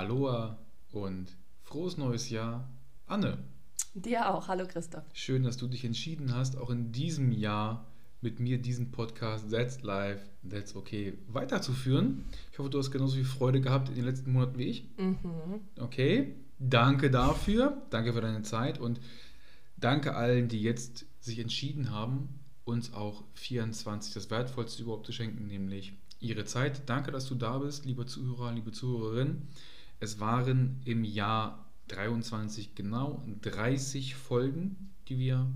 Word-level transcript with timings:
Aloha 0.00 0.56
und 0.92 1.26
frohes 1.62 1.98
neues 1.98 2.30
Jahr, 2.30 2.66
Anne. 3.06 3.36
Dir 3.92 4.32
auch. 4.32 4.48
Hallo 4.48 4.66
Christoph. 4.66 5.04
Schön, 5.12 5.42
dass 5.42 5.58
du 5.58 5.66
dich 5.66 5.84
entschieden 5.84 6.34
hast, 6.34 6.56
auch 6.56 6.70
in 6.70 6.90
diesem 6.90 7.32
Jahr 7.32 7.86
mit 8.22 8.40
mir 8.40 8.56
diesen 8.56 8.92
Podcast 8.92 9.50
That's 9.50 9.82
Life, 9.82 10.22
That's 10.48 10.74
Okay 10.74 11.18
weiterzuführen. 11.28 12.24
Ich 12.50 12.58
hoffe, 12.58 12.70
du 12.70 12.78
hast 12.78 12.92
genauso 12.92 13.16
viel 13.16 13.26
Freude 13.26 13.60
gehabt 13.60 13.90
in 13.90 13.94
den 13.94 14.06
letzten 14.06 14.32
Monaten 14.32 14.56
wie 14.56 14.68
ich. 14.68 14.88
Mhm. 14.96 15.60
Okay, 15.78 16.34
danke 16.58 17.10
dafür. 17.10 17.82
Danke 17.90 18.14
für 18.14 18.22
deine 18.22 18.40
Zeit 18.40 18.80
und 18.80 19.00
danke 19.76 20.16
allen, 20.16 20.48
die 20.48 20.62
jetzt 20.62 21.04
sich 21.20 21.38
entschieden 21.40 21.90
haben, 21.90 22.40
uns 22.64 22.94
auch 22.94 23.22
24 23.34 24.14
das 24.14 24.30
Wertvollste 24.30 24.82
überhaupt 24.82 25.04
zu 25.04 25.12
schenken, 25.12 25.46
nämlich 25.46 25.92
ihre 26.20 26.46
Zeit. 26.46 26.88
Danke, 26.88 27.10
dass 27.10 27.26
du 27.26 27.34
da 27.34 27.58
bist, 27.58 27.84
lieber 27.84 28.06
Zuhörer, 28.06 28.50
liebe 28.52 28.72
Zuhörerin. 28.72 29.42
Es 30.00 30.18
waren 30.18 30.80
im 30.84 31.04
Jahr 31.04 31.70
23 31.88 32.74
genau 32.74 33.22
30 33.42 34.14
Folgen, 34.14 34.94
die 35.08 35.18
wir 35.18 35.46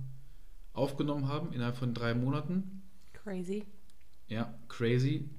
aufgenommen 0.75 1.29
haben 1.29 1.53
innerhalb 1.53 1.77
von 1.77 1.95
drei 1.95 2.15
Monaten. 2.15 2.83
Crazy. 3.13 3.65
Ja, 4.29 4.53
crazy. 4.69 5.31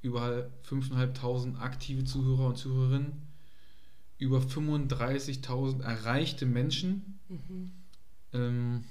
Überall 0.00 0.50
5.500 0.68 1.58
aktive 1.58 2.04
Zuhörer 2.04 2.48
und 2.48 2.56
Zuhörerinnen. 2.56 3.12
Über 4.18 4.38
35.000 4.38 5.82
erreichte 5.82 6.46
Menschen. 6.46 7.18
Mhm. 7.28 7.72
Ähm, 8.32 8.84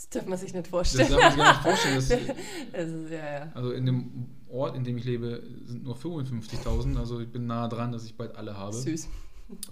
Das 0.00 0.08
darf 0.08 0.26
man 0.26 0.38
sich 0.38 0.54
nicht 0.54 0.64
das 0.64 0.70
vorstellen. 0.70 1.10
darf 1.10 1.20
man 1.20 1.30
sich 1.30 1.38
gar 1.38 1.52
nicht 1.52 1.62
vorstellen. 1.62 2.36
Das, 2.72 2.88
ist, 2.88 3.10
ja, 3.10 3.18
ja. 3.18 3.52
also 3.52 3.72
in 3.72 3.84
dem 3.84 4.30
Ort, 4.48 4.74
in 4.74 4.82
dem 4.82 4.96
ich 4.96 5.04
lebe, 5.04 5.42
sind 5.66 5.84
nur 5.84 5.94
55.000. 5.94 6.96
Also 6.96 7.20
ich 7.20 7.30
bin 7.30 7.46
nah 7.46 7.68
dran, 7.68 7.92
dass 7.92 8.06
ich 8.06 8.16
bald 8.16 8.34
alle 8.34 8.56
habe. 8.56 8.72
Süß. 8.72 9.08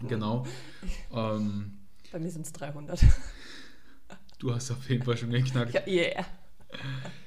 Genau. 0.07 0.45
Ähm, 1.15 1.79
Bei 2.12 2.19
mir 2.19 2.31
sind 2.31 2.45
es 2.45 2.53
300. 2.53 3.01
du 4.39 4.55
hast 4.55 4.70
auf 4.70 4.87
jeden 4.91 5.03
Fall 5.03 5.17
schon 5.17 5.31
geknackt. 5.31 5.73
Ja, 5.73 5.87
yeah. 5.87 6.27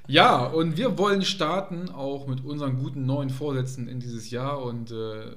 Ja, 0.05 0.45
und 0.45 0.77
wir 0.77 0.99
wollen 0.99 1.23
starten 1.23 1.89
auch 1.89 2.27
mit 2.27 2.45
unseren 2.45 2.77
guten 2.77 3.07
neuen 3.07 3.31
Vorsätzen 3.31 3.87
in 3.87 3.99
dieses 3.99 4.29
Jahr. 4.29 4.61
Und 4.61 4.91
äh, 4.91 5.35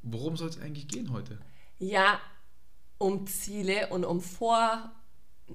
worum 0.00 0.38
soll 0.38 0.48
es 0.48 0.58
eigentlich 0.58 0.88
gehen 0.88 1.12
heute? 1.12 1.36
Ja, 1.78 2.18
um 2.96 3.26
Ziele 3.26 3.88
und 3.88 4.06
um 4.06 4.22
Vor... 4.22 4.90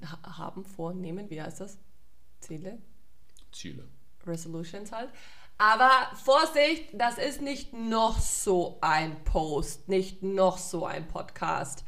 ha- 0.02 0.38
haben, 0.38 0.64
vornehmen, 0.64 1.30
wie 1.30 1.40
heißt 1.42 1.60
das? 1.60 1.78
Ziele? 2.40 2.78
Ziele. 3.52 3.88
Resolutions 4.26 4.92
halt. 4.92 5.10
Aber 5.58 5.90
Vorsicht, 6.16 6.88
das 6.94 7.18
ist 7.18 7.40
nicht 7.40 7.72
noch 7.72 8.18
so 8.18 8.78
ein 8.80 9.22
Post, 9.24 9.88
nicht 9.88 10.22
noch 10.22 10.58
so 10.58 10.84
ein 10.84 11.06
Podcast. 11.06 11.84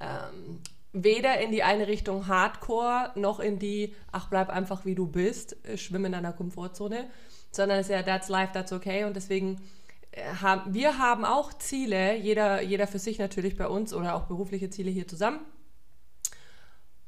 Ähm, 0.00 0.60
weder 0.92 1.40
in 1.40 1.50
die 1.50 1.62
eine 1.62 1.86
Richtung 1.86 2.26
Hardcore, 2.26 3.12
noch 3.14 3.40
in 3.40 3.58
die, 3.58 3.94
ach, 4.12 4.28
bleib 4.28 4.50
einfach 4.50 4.84
wie 4.84 4.94
du 4.94 5.06
bist, 5.06 5.64
äh, 5.66 5.78
schwimm 5.78 6.04
in 6.04 6.12
deiner 6.12 6.32
Komfortzone, 6.32 7.08
sondern 7.50 7.78
es 7.78 7.86
ist 7.86 7.92
ja, 7.92 8.02
that's 8.02 8.28
life, 8.28 8.52
that's 8.52 8.72
okay. 8.72 9.04
Und 9.04 9.16
deswegen 9.16 9.62
äh, 10.10 10.22
haben 10.42 10.74
wir 10.74 10.98
haben 10.98 11.24
auch 11.24 11.54
Ziele, 11.54 12.16
jeder, 12.16 12.60
jeder 12.60 12.86
für 12.86 12.98
sich 12.98 13.18
natürlich 13.18 13.56
bei 13.56 13.66
uns 13.66 13.94
oder 13.94 14.14
auch 14.14 14.24
berufliche 14.24 14.68
Ziele 14.68 14.90
hier 14.90 15.08
zusammen. 15.08 15.40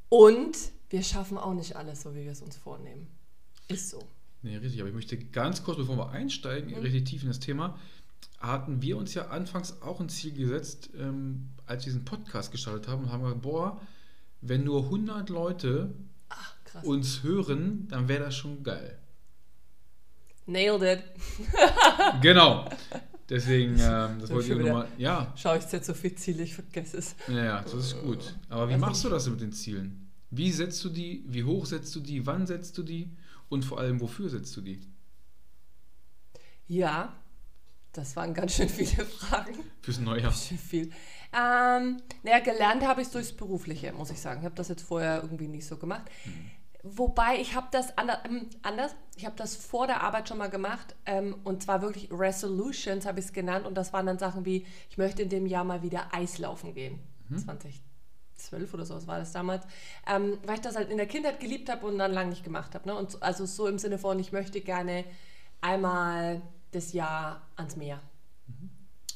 Und 0.09 0.57
wir 0.91 1.03
schaffen 1.03 1.37
auch 1.39 1.55
nicht 1.55 1.77
alles 1.77 2.03
so, 2.03 2.15
wie 2.15 2.25
wir 2.25 2.33
es 2.33 2.43
uns 2.43 2.57
vornehmen. 2.57 3.07
Ist 3.69 3.91
so. 3.91 4.03
Nee, 4.43 4.57
richtig. 4.57 4.81
Aber 4.81 4.89
ich 4.89 4.95
möchte 4.95 5.19
ganz 5.19 5.63
kurz, 5.63 5.77
bevor 5.79 5.97
wir 5.97 6.11
einsteigen, 6.11 6.71
Mhm. 6.71 6.79
richtig 6.79 7.05
tief 7.05 7.23
in 7.23 7.29
das 7.29 7.41
Thema, 7.41 7.79
hatten 8.39 8.81
wir 8.83 8.97
uns 8.97 9.15
ja 9.15 9.29
anfangs 9.29 9.83
auch 9.83 10.01
ein 10.01 10.09
Ziel 10.09 10.33
gesetzt, 10.33 10.91
ähm, 10.97 11.51
als 11.67 11.85
wir 11.85 11.93
diesen 11.93 12.05
Podcast 12.05 12.53
gestartet 12.53 12.89
haben 12.89 13.05
und 13.05 13.13
haben 13.13 13.23
gesagt, 13.23 13.43
boah, 13.43 13.81
wenn 14.41 14.65
nur 14.65 14.85
100 14.85 15.29
Leute 15.29 15.93
Ach, 16.29 16.55
uns 16.85 17.23
hören, 17.23 17.89
dann 17.89 18.09
wäre 18.09 18.25
das 18.25 18.37
schon 18.37 18.63
geil. 18.63 18.99
Nailed 20.47 20.83
it. 20.83 21.05
Genau. 22.23 22.69
Deswegen, 23.29 23.73
ähm, 23.81 24.19
das 24.21 24.31
wollte 24.31 24.53
ich 24.53 24.59
nochmal. 24.59 24.89
Ja, 24.97 25.33
Schau 25.37 25.55
ich 25.55 25.71
jetzt 25.71 25.87
so 25.87 25.95
viel 25.95 26.15
Ziele, 26.15 26.43
ich 26.43 26.55
vergesse 26.55 26.99
es. 26.99 27.15
ja, 27.29 27.45
ja, 27.45 27.63
das 27.63 27.75
ist 27.75 28.01
gut. 28.03 28.37
Aber 28.49 28.69
wie 28.69 28.75
Weiß 28.75 28.81
machst 28.81 29.05
du 29.05 29.09
das 29.09 29.29
mit 29.29 29.41
den 29.41 29.53
Zielen? 29.53 30.11
Wie 30.31 30.51
setzt 30.53 30.83
du 30.85 30.89
die? 30.91 31.25
Wie 31.27 31.45
hoch 31.45 31.67
setzt 31.67 31.95
du 31.95 32.01
die? 32.01 32.27
Wann 32.27 32.47
setzt 32.47 32.77
du 32.79 32.83
die? 32.83 33.11
Und 33.49 33.65
vor 33.65 33.79
allem, 33.79 34.01
wofür 34.01 34.29
setzt 34.29 34.57
du 34.57 34.61
die? 34.61 34.81
Ja, 36.67 37.15
das 37.93 38.15
waren 38.17 38.35
ganz 38.35 38.55
schön 38.55 38.69
viele 38.69 39.05
Fragen. 39.07 39.55
Fürs 39.81 39.99
Neujahr. 40.01 40.31
Ganz 40.31 40.49
schön 40.49 40.59
viel. 40.59 40.91
Ähm, 41.33 42.03
naja, 42.23 42.41
gelernt 42.41 42.87
habe 42.87 43.01
ich 43.01 43.07
es 43.07 43.13
durchs 43.13 43.33
Berufliche, 43.33 43.93
muss 43.93 44.11
ich 44.11 44.21
sagen. 44.21 44.41
Ich 44.41 44.45
habe 44.45 44.55
das 44.55 44.69
jetzt 44.69 44.83
vorher 44.83 45.23
irgendwie 45.23 45.49
nicht 45.49 45.67
so 45.67 45.77
gemacht. 45.77 46.11
Wobei, 46.83 47.41
ich 47.41 47.57
habe 47.57 47.67
das 47.73 47.99
ander, 47.99 48.23
ähm, 48.25 48.49
anders, 48.63 48.95
ich 49.17 49.27
habe 49.27 49.35
das 49.37 49.57
vor 49.57 49.87
der 49.87 50.03
Arbeit 50.03 50.29
schon 50.29 50.39
mal 50.39 50.49
gemacht 50.49 50.95
ähm, 51.07 51.37
und 51.43 51.63
zwar 51.63 51.83
wirklich 51.83 52.09
Resolutions 52.13 53.05
habe 53.05 53.19
ich 53.19 53.27
es 53.27 53.33
genannt 53.33 53.67
und 53.67 53.75
das 53.75 53.93
waren 53.93 54.07
dann 54.07 54.19
Sachen 54.19 54.45
wie, 54.45 54.65
ich 54.89 54.97
möchte 54.97 55.23
in 55.23 55.29
dem 55.29 55.47
Jahr 55.47 55.65
mal 55.65 55.83
wieder 55.83 56.15
Eislaufen 56.15 56.75
gehen. 56.75 57.01
2012 57.37 58.73
oder 58.73 58.87
so 58.87 58.95
was 58.95 59.07
war 59.07 59.19
das 59.19 59.33
damals, 59.33 59.67
ähm, 60.07 60.39
weil 60.47 60.55
ich 60.55 60.61
das 60.61 60.77
halt 60.77 60.91
in 60.91 60.97
der 60.97 61.07
Kindheit 61.07 61.41
geliebt 61.41 61.69
habe 61.69 61.87
und 61.87 61.99
dann 61.99 62.13
lange 62.13 62.31
nicht 62.31 62.45
gemacht 62.45 62.75
habe. 62.75 62.89
Ne? 62.89 62.95
Und 62.95 63.23
also 63.23 63.45
so 63.45 63.67
im 63.67 63.79
Sinne 63.79 63.99
von, 63.99 64.19
ich 64.21 64.31
möchte 64.31 64.61
gerne 64.61 65.05
einmal 65.61 66.41
das 66.71 66.93
Jahr 66.93 67.43
ans 67.57 67.77
Meer. 67.77 68.01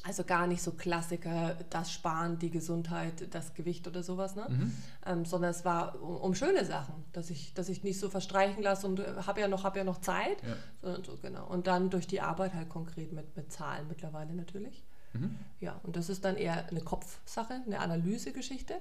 Also 0.05 0.25
gar 0.25 0.47
nicht 0.47 0.61
so 0.61 0.71
Klassiker, 0.71 1.55
das 1.69 1.89
Sparen, 1.91 2.37
die 2.37 2.49
Gesundheit, 2.49 3.33
das 3.33 3.53
Gewicht 3.53 3.87
oder 3.87 4.03
sowas, 4.03 4.35
ne? 4.35 4.47
Mhm. 4.49 4.73
Ähm, 5.05 5.25
sondern 5.25 5.51
es 5.51 5.63
war 5.63 6.01
um, 6.01 6.17
um 6.17 6.35
schöne 6.35 6.65
Sachen, 6.65 7.05
dass 7.13 7.29
ich, 7.29 7.53
dass 7.53 7.69
ich 7.69 7.83
nicht 7.83 7.97
so 7.97 8.09
verstreichen 8.09 8.61
lasse 8.61 8.85
und 8.85 8.99
habe 9.25 9.39
ja 9.39 9.47
noch, 9.47 9.63
hab 9.63 9.77
ja 9.77 9.85
noch 9.85 10.01
Zeit, 10.01 10.43
Ja. 10.43 10.55
sondern 10.81 11.03
so 11.05 11.17
genau. 11.21 11.47
Und 11.47 11.67
dann 11.67 11.89
durch 11.89 12.05
die 12.05 12.19
Arbeit 12.19 12.53
halt 12.53 12.67
konkret 12.67 13.13
mit, 13.13 13.35
mit 13.37 13.51
Zahlen 13.53 13.87
mittlerweile 13.87 14.33
natürlich. 14.33 14.83
Mhm. 15.13 15.37
Ja, 15.61 15.79
und 15.83 15.95
das 15.95 16.09
ist 16.09 16.25
dann 16.25 16.35
eher 16.35 16.67
eine 16.67 16.81
Kopfsache, 16.81 17.61
eine 17.65 17.79
Analysegeschichte. 17.79 18.73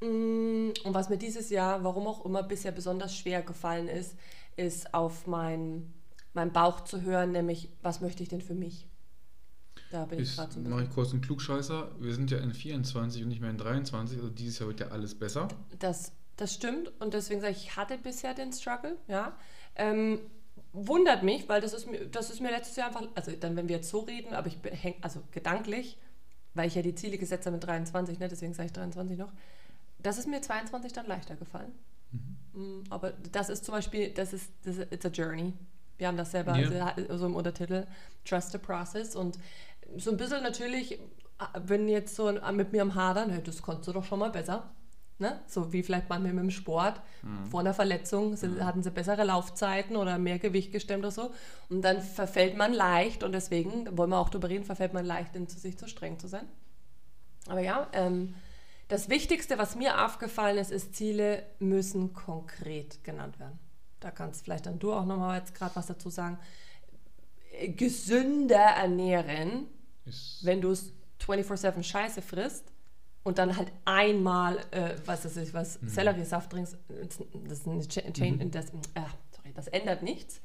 Mm, 0.00 0.70
Und 0.84 0.94
was 0.94 1.10
mir 1.10 1.18
dieses 1.18 1.50
Jahr, 1.50 1.84
warum 1.84 2.06
auch 2.06 2.24
immer, 2.24 2.42
bisher 2.42 2.72
besonders 2.72 3.14
schwer 3.14 3.42
gefallen 3.42 3.88
ist, 3.88 4.14
ist 4.56 4.94
auf 4.94 5.26
meinen 5.26 5.92
mein 6.32 6.52
Bauch 6.52 6.80
zu 6.84 7.02
hören, 7.02 7.32
nämlich, 7.32 7.68
was 7.82 8.00
möchte 8.00 8.22
ich 8.22 8.28
denn 8.28 8.40
für 8.40 8.54
mich? 8.54 8.86
Da 9.90 10.04
bin 10.04 10.20
ich 10.20 10.30
Ich 10.30 10.36
gerade 10.36 10.52
so 10.52 10.60
mache 10.60 10.84
ich 10.84 10.90
kurz 10.90 11.12
einen 11.12 11.20
Klugscheißer. 11.20 11.90
Wir 11.98 12.14
sind 12.14 12.30
ja 12.30 12.38
in 12.38 12.52
24 12.52 13.22
und 13.22 13.28
nicht 13.28 13.40
mehr 13.40 13.50
in 13.50 13.58
23. 13.58 14.18
Also 14.18 14.30
dieses 14.30 14.58
Jahr 14.58 14.68
wird 14.68 14.80
ja 14.80 14.88
alles 14.88 15.14
besser. 15.14 15.48
Das, 15.78 16.12
das 16.36 16.54
stimmt 16.54 16.92
und 17.00 17.14
deswegen 17.14 17.40
sage 17.40 17.52
ich, 17.52 17.64
ich 17.64 17.76
hatte 17.76 17.98
bisher 17.98 18.34
den 18.34 18.52
Struggle, 18.52 18.96
ja. 19.08 19.36
Ähm, 19.76 20.20
wundert 20.72 21.22
mich, 21.22 21.48
weil 21.48 21.60
das 21.60 21.72
ist 21.72 21.90
mir, 21.90 22.06
das 22.06 22.30
ist 22.30 22.40
mir 22.40 22.50
letztes 22.50 22.76
Jahr 22.76 22.88
einfach, 22.88 23.08
also 23.14 23.32
dann, 23.32 23.56
wenn 23.56 23.68
wir 23.68 23.76
jetzt 23.76 23.90
so 23.90 24.00
reden, 24.00 24.34
aber 24.34 24.46
ich 24.46 24.58
häng, 24.62 24.94
also 25.00 25.20
gedanklich, 25.32 25.98
weil 26.54 26.68
ich 26.68 26.74
ja 26.74 26.82
die 26.82 26.94
Ziele 26.94 27.18
gesetzt 27.18 27.46
habe 27.46 27.54
mit 27.54 27.64
23, 27.64 28.18
ne, 28.18 28.28
deswegen 28.28 28.54
sage 28.54 28.66
ich 28.66 28.72
23 28.72 29.18
noch, 29.18 29.32
das 29.98 30.18
ist 30.18 30.28
mir 30.28 30.40
22 30.40 30.92
dann 30.92 31.06
leichter 31.06 31.36
gefallen. 31.36 31.72
Mm, 32.52 32.82
Aber 32.90 33.12
das 33.32 33.48
ist 33.48 33.64
zum 33.64 33.74
Beispiel, 33.74 34.10
das 34.10 34.32
ist, 34.32 34.50
das 34.64 34.78
ist 34.78 34.92
it's 34.92 35.04
a 35.04 35.08
journey. 35.08 35.52
Wir 36.00 36.08
haben 36.08 36.16
das 36.16 36.30
selber 36.32 36.56
Ja. 36.56 36.94
so- 37.08 37.16
so 37.18 37.26
im 37.26 37.36
Untertitel, 37.36 37.86
Trust 38.24 38.52
the 38.52 38.58
Process. 38.58 39.14
Und 39.14 39.38
so 39.96 40.10
ein 40.10 40.16
bisschen 40.16 40.42
natürlich, 40.42 40.98
wenn 41.62 41.88
jetzt 41.88 42.16
so 42.16 42.32
mit 42.52 42.72
mir 42.72 42.82
am 42.82 42.94
Hadern, 42.94 43.30
hey, 43.30 43.42
das 43.42 43.62
konntest 43.62 43.88
du 43.88 43.92
doch 43.92 44.04
schon 44.04 44.18
mal 44.18 44.30
besser. 44.30 44.70
Ne? 45.18 45.38
So 45.46 45.70
wie 45.74 45.82
vielleicht 45.82 46.08
manchmal 46.08 46.32
mit 46.32 46.42
dem 46.44 46.50
Sport. 46.50 47.02
Vor 47.50 47.60
einer 47.60 47.74
Verletzung 47.74 48.36
sind, 48.36 48.64
hatten 48.64 48.82
sie 48.82 48.90
bessere 48.90 49.24
Laufzeiten 49.24 49.96
oder 49.96 50.16
mehr 50.18 50.38
Gewicht 50.38 50.72
gestemmt 50.72 51.04
oder 51.04 51.10
so. 51.10 51.30
Und 51.68 51.82
dann 51.82 52.00
verfällt 52.00 52.56
man 52.56 52.72
leicht 52.72 53.22
und 53.22 53.32
deswegen, 53.32 53.98
wollen 53.98 54.08
wir 54.10 54.18
auch 54.18 54.30
drüber 54.30 54.48
reden, 54.48 54.64
verfällt 54.64 54.94
man 54.94 55.04
leicht, 55.04 55.36
in 55.36 55.46
sich 55.46 55.76
zu 55.76 55.86
streng 55.88 56.18
zu 56.18 56.26
sein. 56.26 56.46
Aber 57.48 57.60
ja, 57.60 57.88
ähm, 57.92 58.34
das 58.88 59.10
Wichtigste, 59.10 59.58
was 59.58 59.76
mir 59.76 60.04
aufgefallen 60.06 60.56
ist, 60.56 60.70
ist, 60.72 60.94
Ziele 60.94 61.42
müssen 61.58 62.14
konkret 62.14 63.04
genannt 63.04 63.38
werden. 63.38 63.58
Da 64.00 64.10
kannst 64.10 64.44
vielleicht 64.44 64.66
dann 64.66 64.78
du 64.78 64.92
auch 64.92 65.04
nochmal 65.04 65.38
jetzt 65.38 65.54
gerade 65.54 65.76
was 65.76 65.86
dazu 65.86 66.10
sagen. 66.10 66.38
Gesünder 67.76 68.56
ernähren, 68.56 69.66
Ist, 70.06 70.44
wenn 70.44 70.60
du 70.60 70.70
es 70.70 70.92
24-7 71.20 71.82
Scheiße 71.82 72.22
frisst 72.22 72.72
und 73.22 73.38
dann 73.38 73.56
halt 73.56 73.70
einmal, 73.84 74.58
äh, 74.70 74.94
was 75.04 75.22
das 75.22 75.36
ist, 75.36 75.52
was 75.52 75.74
Selleriesaft 75.84 76.50
trinkst, 76.50 76.78
das, 77.48 77.64
Change, 77.88 78.46
das, 78.46 78.66
äh, 78.70 79.02
sorry, 79.36 79.52
das 79.54 79.68
ändert 79.68 80.02
nichts. 80.02 80.40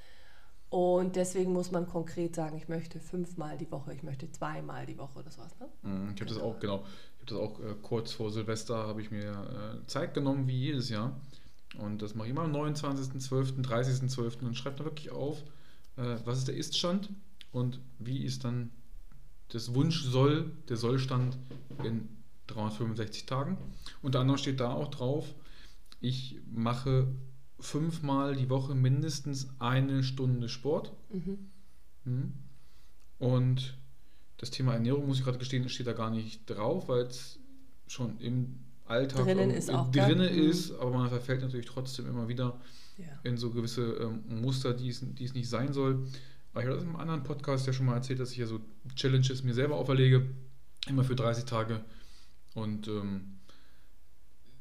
Und 0.70 1.16
deswegen 1.16 1.54
muss 1.54 1.72
man 1.72 1.88
konkret 1.88 2.36
sagen, 2.36 2.58
ich 2.58 2.68
möchte 2.68 3.00
fünfmal 3.00 3.58
die 3.58 3.72
Woche, 3.72 3.94
ich 3.94 4.04
möchte 4.04 4.30
zweimal 4.32 4.86
die 4.86 4.98
Woche 4.98 5.20
oder 5.20 5.32
sowas. 5.32 5.56
Ne? 5.60 5.70
Mhm, 5.84 6.12
Ich 6.16 6.22
habe 6.22 6.26
das 6.26 6.40
auch, 6.42 6.60
genau. 6.60 6.84
Ich 7.14 7.22
habe 7.22 7.26
das 7.28 7.38
auch 7.38 7.60
äh, 7.62 7.76
kurz 7.82 8.12
vor 8.12 8.32
Silvester 8.32 8.76
habe 8.88 9.02
ich 9.02 9.10
mir 9.12 9.32
äh, 9.84 9.88
Zeit 9.88 10.14
genommen, 10.14 10.48
wie 10.48 10.58
jedes 10.58 10.90
Jahr. 10.90 11.16
Und 11.78 12.02
das 12.02 12.16
mache 12.16 12.28
ich 12.28 12.32
immer 12.32 12.44
am 12.44 12.56
29.12., 12.56 13.64
30.12. 13.64 14.46
und 14.46 14.56
schreibe 14.56 14.78
da 14.78 14.86
wirklich 14.86 15.12
auf, 15.12 15.44
äh, 15.98 16.18
was 16.24 16.40
ist 16.40 16.48
der 16.48 16.56
Iststand 16.56 17.10
und 17.52 17.80
wie 18.00 18.24
ist 18.24 18.44
dann 18.44 18.72
das 19.50 19.74
Wunsch 19.74 20.04
soll, 20.04 20.52
der 20.70 20.78
Sollstand 20.78 21.38
in 21.84 22.10
365 22.48 23.26
Tagen. 23.26 23.58
Unter 24.02 24.20
anderem 24.20 24.38
steht 24.38 24.60
da 24.60 24.72
auch 24.72 24.90
drauf, 24.90 25.34
ich 26.02 26.40
mache 26.52 27.08
fünfmal 27.60 28.36
die 28.36 28.50
Woche 28.50 28.76
mindestens 28.76 29.50
eine 29.60 30.04
Stunde 30.04 30.50
Sport. 30.50 30.94
Mhm. 32.04 32.34
Und 33.18 33.78
das 34.38 34.52
Thema 34.52 34.74
Ernährung, 34.74 35.08
muss 35.08 35.20
ich 35.20 35.24
gerade 35.24 35.38
gestehen, 35.38 35.68
steht 35.70 35.88
da 35.88 35.94
gar 35.94 36.12
nicht 36.12 36.50
drauf, 36.50 36.90
weil 36.90 37.04
es 37.04 37.40
schon 37.88 38.20
im 38.20 38.60
Alltag 38.88 39.24
drinnen 39.24 39.50
ist, 39.50 39.72
auch, 39.72 39.92
drinnen 39.92 40.30
ist 40.30 40.72
aber 40.72 40.92
man 40.92 41.10
verfällt 41.10 41.42
natürlich 41.42 41.66
trotzdem 41.66 42.08
immer 42.08 42.28
wieder 42.28 42.60
ja. 42.98 43.06
in 43.24 43.38
so 43.38 43.50
gewisse 43.50 43.82
ähm, 43.94 44.42
Muster, 44.42 44.74
die 44.74 44.90
es, 44.90 45.02
die 45.02 45.26
es 45.26 45.34
nicht 45.34 45.50
sein 45.50 45.74
soll. 45.74 46.08
Aber 46.54 46.62
ich 46.62 46.68
habe 46.68 46.76
das 46.76 46.84
in 46.84 46.90
einem 46.90 47.00
anderen 47.00 47.24
Podcast 47.24 47.68
ja 47.68 47.74
schon 47.74 47.86
mal 47.88 47.96
erzählt, 47.96 48.20
dass 48.20 48.32
ich 48.32 48.38
ja 48.38 48.46
so 48.46 48.60
Challenges 48.96 49.44
mir 49.44 49.54
selber 49.54 49.76
auferlege, 49.76 50.30
immer 50.88 51.04
für 51.04 51.16
30 51.16 51.46
Tage. 51.46 51.84
Und 52.54 52.88
ähm, 52.88 53.40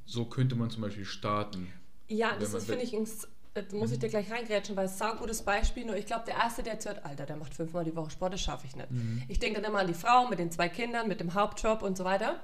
so 0.04 0.24
könnte 0.24 0.56
man 0.56 0.70
zum 0.70 0.82
Beispiel 0.82 1.04
starten. 1.04 1.68
Ja, 2.08 2.36
das 2.38 2.52
ist, 2.54 2.66
finde 2.66 2.82
ich, 2.82 2.94
ein, 2.94 3.06
das 3.54 3.72
muss 3.72 3.92
ich 3.92 3.98
dir 4.00 4.08
gleich 4.08 4.30
reingrätschen, 4.30 4.74
weil 4.76 4.86
es 4.86 4.94
ist 4.94 5.02
ein 5.02 5.16
gutes 5.18 5.42
Beispiel. 5.42 5.84
Nur 5.84 5.96
ich 5.96 6.06
glaube, 6.06 6.24
der 6.26 6.34
Erste, 6.34 6.62
der 6.62 6.78
hört, 6.82 7.04
Alter, 7.04 7.26
der 7.26 7.36
macht 7.36 7.54
fünfmal 7.54 7.84
die 7.84 7.94
Woche 7.94 8.10
Sport, 8.10 8.34
das 8.34 8.40
schaffe 8.40 8.66
ich 8.66 8.74
nicht. 8.74 8.90
Mhm. 8.90 9.22
Ich 9.28 9.38
denke 9.38 9.60
dann 9.60 9.70
immer 9.70 9.80
an 9.80 9.86
die 9.86 9.94
Frau 9.94 10.28
mit 10.28 10.38
den 10.38 10.50
zwei 10.50 10.68
Kindern, 10.68 11.08
mit 11.08 11.20
dem 11.20 11.34
Hauptjob 11.34 11.82
und 11.82 11.96
so 11.96 12.04
weiter. 12.04 12.40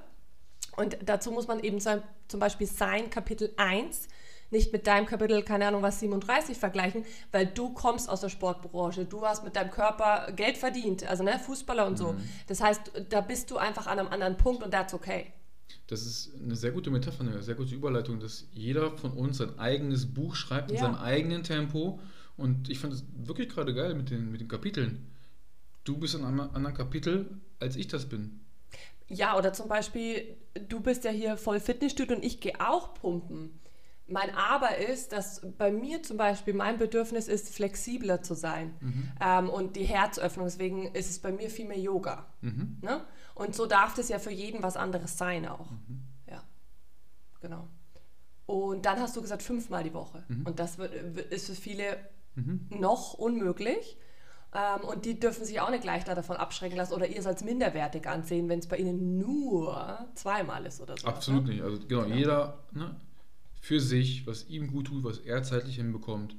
Und 0.77 0.97
dazu 1.05 1.31
muss 1.31 1.47
man 1.47 1.59
eben 1.59 1.79
sein, 1.79 2.01
zum 2.27 2.39
Beispiel 2.39 2.67
sein 2.67 3.09
Kapitel 3.09 3.53
1 3.57 4.07
nicht 4.51 4.73
mit 4.73 4.85
deinem 4.85 5.05
Kapitel, 5.05 5.41
keine 5.43 5.67
Ahnung 5.67 5.81
was, 5.81 6.01
37 6.01 6.57
vergleichen, 6.57 7.05
weil 7.31 7.47
du 7.47 7.73
kommst 7.73 8.09
aus 8.09 8.21
der 8.21 8.29
Sportbranche, 8.29 9.05
du 9.05 9.21
hast 9.21 9.43
mit 9.43 9.55
deinem 9.55 9.71
Körper 9.71 10.31
Geld 10.33 10.57
verdient, 10.57 11.07
also 11.07 11.23
ne, 11.23 11.39
Fußballer 11.39 11.87
und 11.87 11.97
so. 11.97 12.13
Mhm. 12.13 12.17
Das 12.47 12.61
heißt, 12.61 12.91
da 13.09 13.21
bist 13.21 13.49
du 13.49 13.57
einfach 13.57 13.87
an 13.87 13.99
einem 13.99 14.09
anderen 14.09 14.37
Punkt 14.37 14.61
und 14.61 14.71
that's 14.71 14.93
okay. 14.93 15.31
Das 15.87 16.05
ist 16.05 16.31
eine 16.41 16.55
sehr 16.55 16.71
gute 16.71 16.89
Metapher, 16.91 17.21
eine 17.21 17.41
sehr 17.41 17.55
gute 17.55 17.73
Überleitung, 17.73 18.19
dass 18.19 18.47
jeder 18.51 18.97
von 18.97 19.11
uns 19.11 19.37
sein 19.37 19.57
eigenes 19.57 20.13
Buch 20.13 20.35
schreibt 20.35 20.69
in 20.69 20.77
ja. 20.77 20.83
seinem 20.83 20.95
eigenen 20.95 21.43
Tempo. 21.43 21.99
Und 22.37 22.69
ich 22.69 22.79
fand 22.79 22.93
es 22.93 23.05
wirklich 23.15 23.49
gerade 23.49 23.73
geil 23.73 23.93
mit 23.95 24.09
den, 24.09 24.31
mit 24.31 24.41
den 24.41 24.47
Kapiteln. 24.47 25.07
Du 25.83 25.97
bist 25.97 26.15
in 26.15 26.23
einem 26.23 26.39
anderen 26.39 26.75
Kapitel, 26.75 27.41
als 27.59 27.75
ich 27.75 27.87
das 27.87 28.05
bin. 28.05 28.41
Ja, 29.13 29.37
oder 29.37 29.51
zum 29.51 29.67
Beispiel, 29.67 30.37
du 30.69 30.79
bist 30.79 31.03
ja 31.03 31.11
hier 31.11 31.35
voll 31.35 31.59
Fitnessstudio 31.59 32.15
und 32.15 32.23
ich 32.23 32.39
gehe 32.39 32.59
auch 32.61 32.93
pumpen. 32.93 33.59
Mein 34.07 34.33
Aber 34.35 34.77
ist, 34.77 35.11
dass 35.11 35.41
bei 35.57 35.69
mir 35.69 36.01
zum 36.01 36.15
Beispiel 36.15 36.53
mein 36.53 36.77
Bedürfnis 36.77 37.27
ist, 37.27 37.53
flexibler 37.53 38.21
zu 38.21 38.35
sein 38.35 38.73
mhm. 38.79 39.11
ähm, 39.21 39.49
und 39.49 39.75
die 39.75 39.83
Herzöffnung. 39.83 40.45
Deswegen 40.45 40.93
ist 40.93 41.09
es 41.09 41.19
bei 41.19 41.31
mir 41.31 41.49
viel 41.49 41.67
mehr 41.67 41.79
Yoga. 41.79 42.25
Mhm. 42.41 42.77
Ne? 42.81 43.05
Und 43.35 43.53
so 43.53 43.65
darf 43.65 43.97
es 43.97 44.07
ja 44.07 44.19
für 44.19 44.31
jeden 44.31 44.63
was 44.63 44.77
anderes 44.77 45.17
sein 45.17 45.45
auch. 45.45 45.69
Mhm. 45.69 46.03
Ja, 46.29 46.43
genau. 47.41 47.67
Und 48.45 48.85
dann 48.85 48.99
hast 48.99 49.15
du 49.17 49.21
gesagt, 49.21 49.43
fünfmal 49.43 49.83
die 49.83 49.93
Woche. 49.93 50.23
Mhm. 50.29 50.45
Und 50.45 50.59
das 50.59 50.77
wird, 50.77 50.93
ist 51.31 51.47
für 51.47 51.55
viele 51.55 51.97
mhm. 52.35 52.67
noch 52.69 53.13
unmöglich. 53.13 53.97
Ähm, 54.53 54.81
und 54.81 55.05
die 55.05 55.19
dürfen 55.19 55.45
sich 55.45 55.61
auch 55.61 55.69
nicht 55.69 55.85
leichter 55.85 56.13
davon 56.13 56.35
abschrecken 56.35 56.75
lassen 56.75 56.93
oder 56.93 57.07
ihr 57.07 57.19
es 57.19 57.25
als 57.25 57.43
minderwertig 57.43 58.07
ansehen, 58.07 58.49
wenn 58.49 58.59
es 58.59 58.67
bei 58.67 58.77
ihnen 58.77 59.17
nur 59.17 60.07
zweimal 60.13 60.65
ist 60.65 60.81
oder 60.81 60.97
so. 60.97 61.07
Absolut 61.07 61.45
ne? 61.45 61.51
nicht. 61.51 61.61
Also 61.63 61.79
genau, 61.87 62.03
genau. 62.03 62.15
jeder 62.15 62.59
ne, 62.71 62.95
für 63.61 63.79
sich, 63.79 64.27
was 64.27 64.49
ihm 64.49 64.67
gut 64.67 64.87
tut, 64.87 65.03
was 65.03 65.19
er 65.19 65.43
zeitlich 65.43 65.77
hinbekommt. 65.77 66.35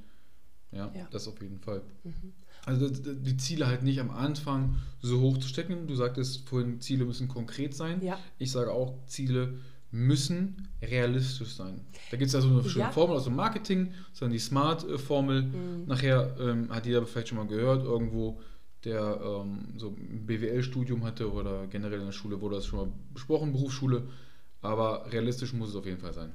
Ja, 0.73 0.91
ja. 0.95 1.07
das 1.11 1.29
auf 1.29 1.41
jeden 1.41 1.59
Fall. 1.61 1.83
Mhm. 2.05 2.33
Also 2.65 2.89
die 2.89 3.37
Ziele 3.37 3.67
halt 3.67 3.83
nicht 3.83 4.01
am 4.01 4.11
Anfang 4.11 4.77
so 5.01 5.21
hoch 5.21 5.39
zu 5.39 5.49
stecken. 5.49 5.87
Du 5.87 5.95
sagtest 5.95 6.49
vorhin, 6.49 6.81
Ziele 6.81 7.05
müssen 7.05 7.29
konkret 7.29 7.75
sein. 7.75 8.01
Ja. 8.03 8.19
Ich 8.39 8.53
sage 8.53 8.73
auch, 8.73 8.95
Ziele 9.07 9.47
müssen 9.49 9.72
realistisch 9.93 11.55
sein. 11.55 11.81
Da 12.11 12.17
gibt 12.17 12.29
es 12.29 12.35
also 12.35 12.49
eine 12.49 12.69
schöne 12.69 12.87
ja. 12.87 12.91
Formel 12.91 13.17
aus 13.17 13.25
dem 13.25 13.37
Marketing, 13.37 13.93
sondern 14.13 14.33
die 14.33 14.39
Smart-Formel. 14.39 15.43
Mhm. 15.43 15.85
Nachher 15.87 16.35
ähm, 16.41 16.71
hat 16.71 16.87
jeder 16.87 17.07
vielleicht 17.07 17.29
schon 17.29 17.39
mal 17.39 17.47
gehört, 17.47 17.85
irgendwo, 17.85 18.41
der 18.85 19.21
ähm, 19.23 19.75
so 19.77 19.89
ein 19.89 20.27
BWL-Studium 20.27 21.05
hatte 21.05 21.31
oder 21.31 21.67
generell 21.67 22.01
in 22.01 22.07
der 22.07 22.13
Schule 22.13 22.41
wurde 22.41 22.57
das 22.57 22.67
schon 22.67 22.79
mal 22.79 22.93
besprochen, 23.13 23.53
Berufsschule. 23.53 24.09
Aber 24.61 25.11
realistisch 25.13 25.53
muss 25.53 25.71
es 25.71 25.77
auf 25.77 25.87
jeden 25.87 25.99
Fall 25.99 26.13
sein. 26.13 26.33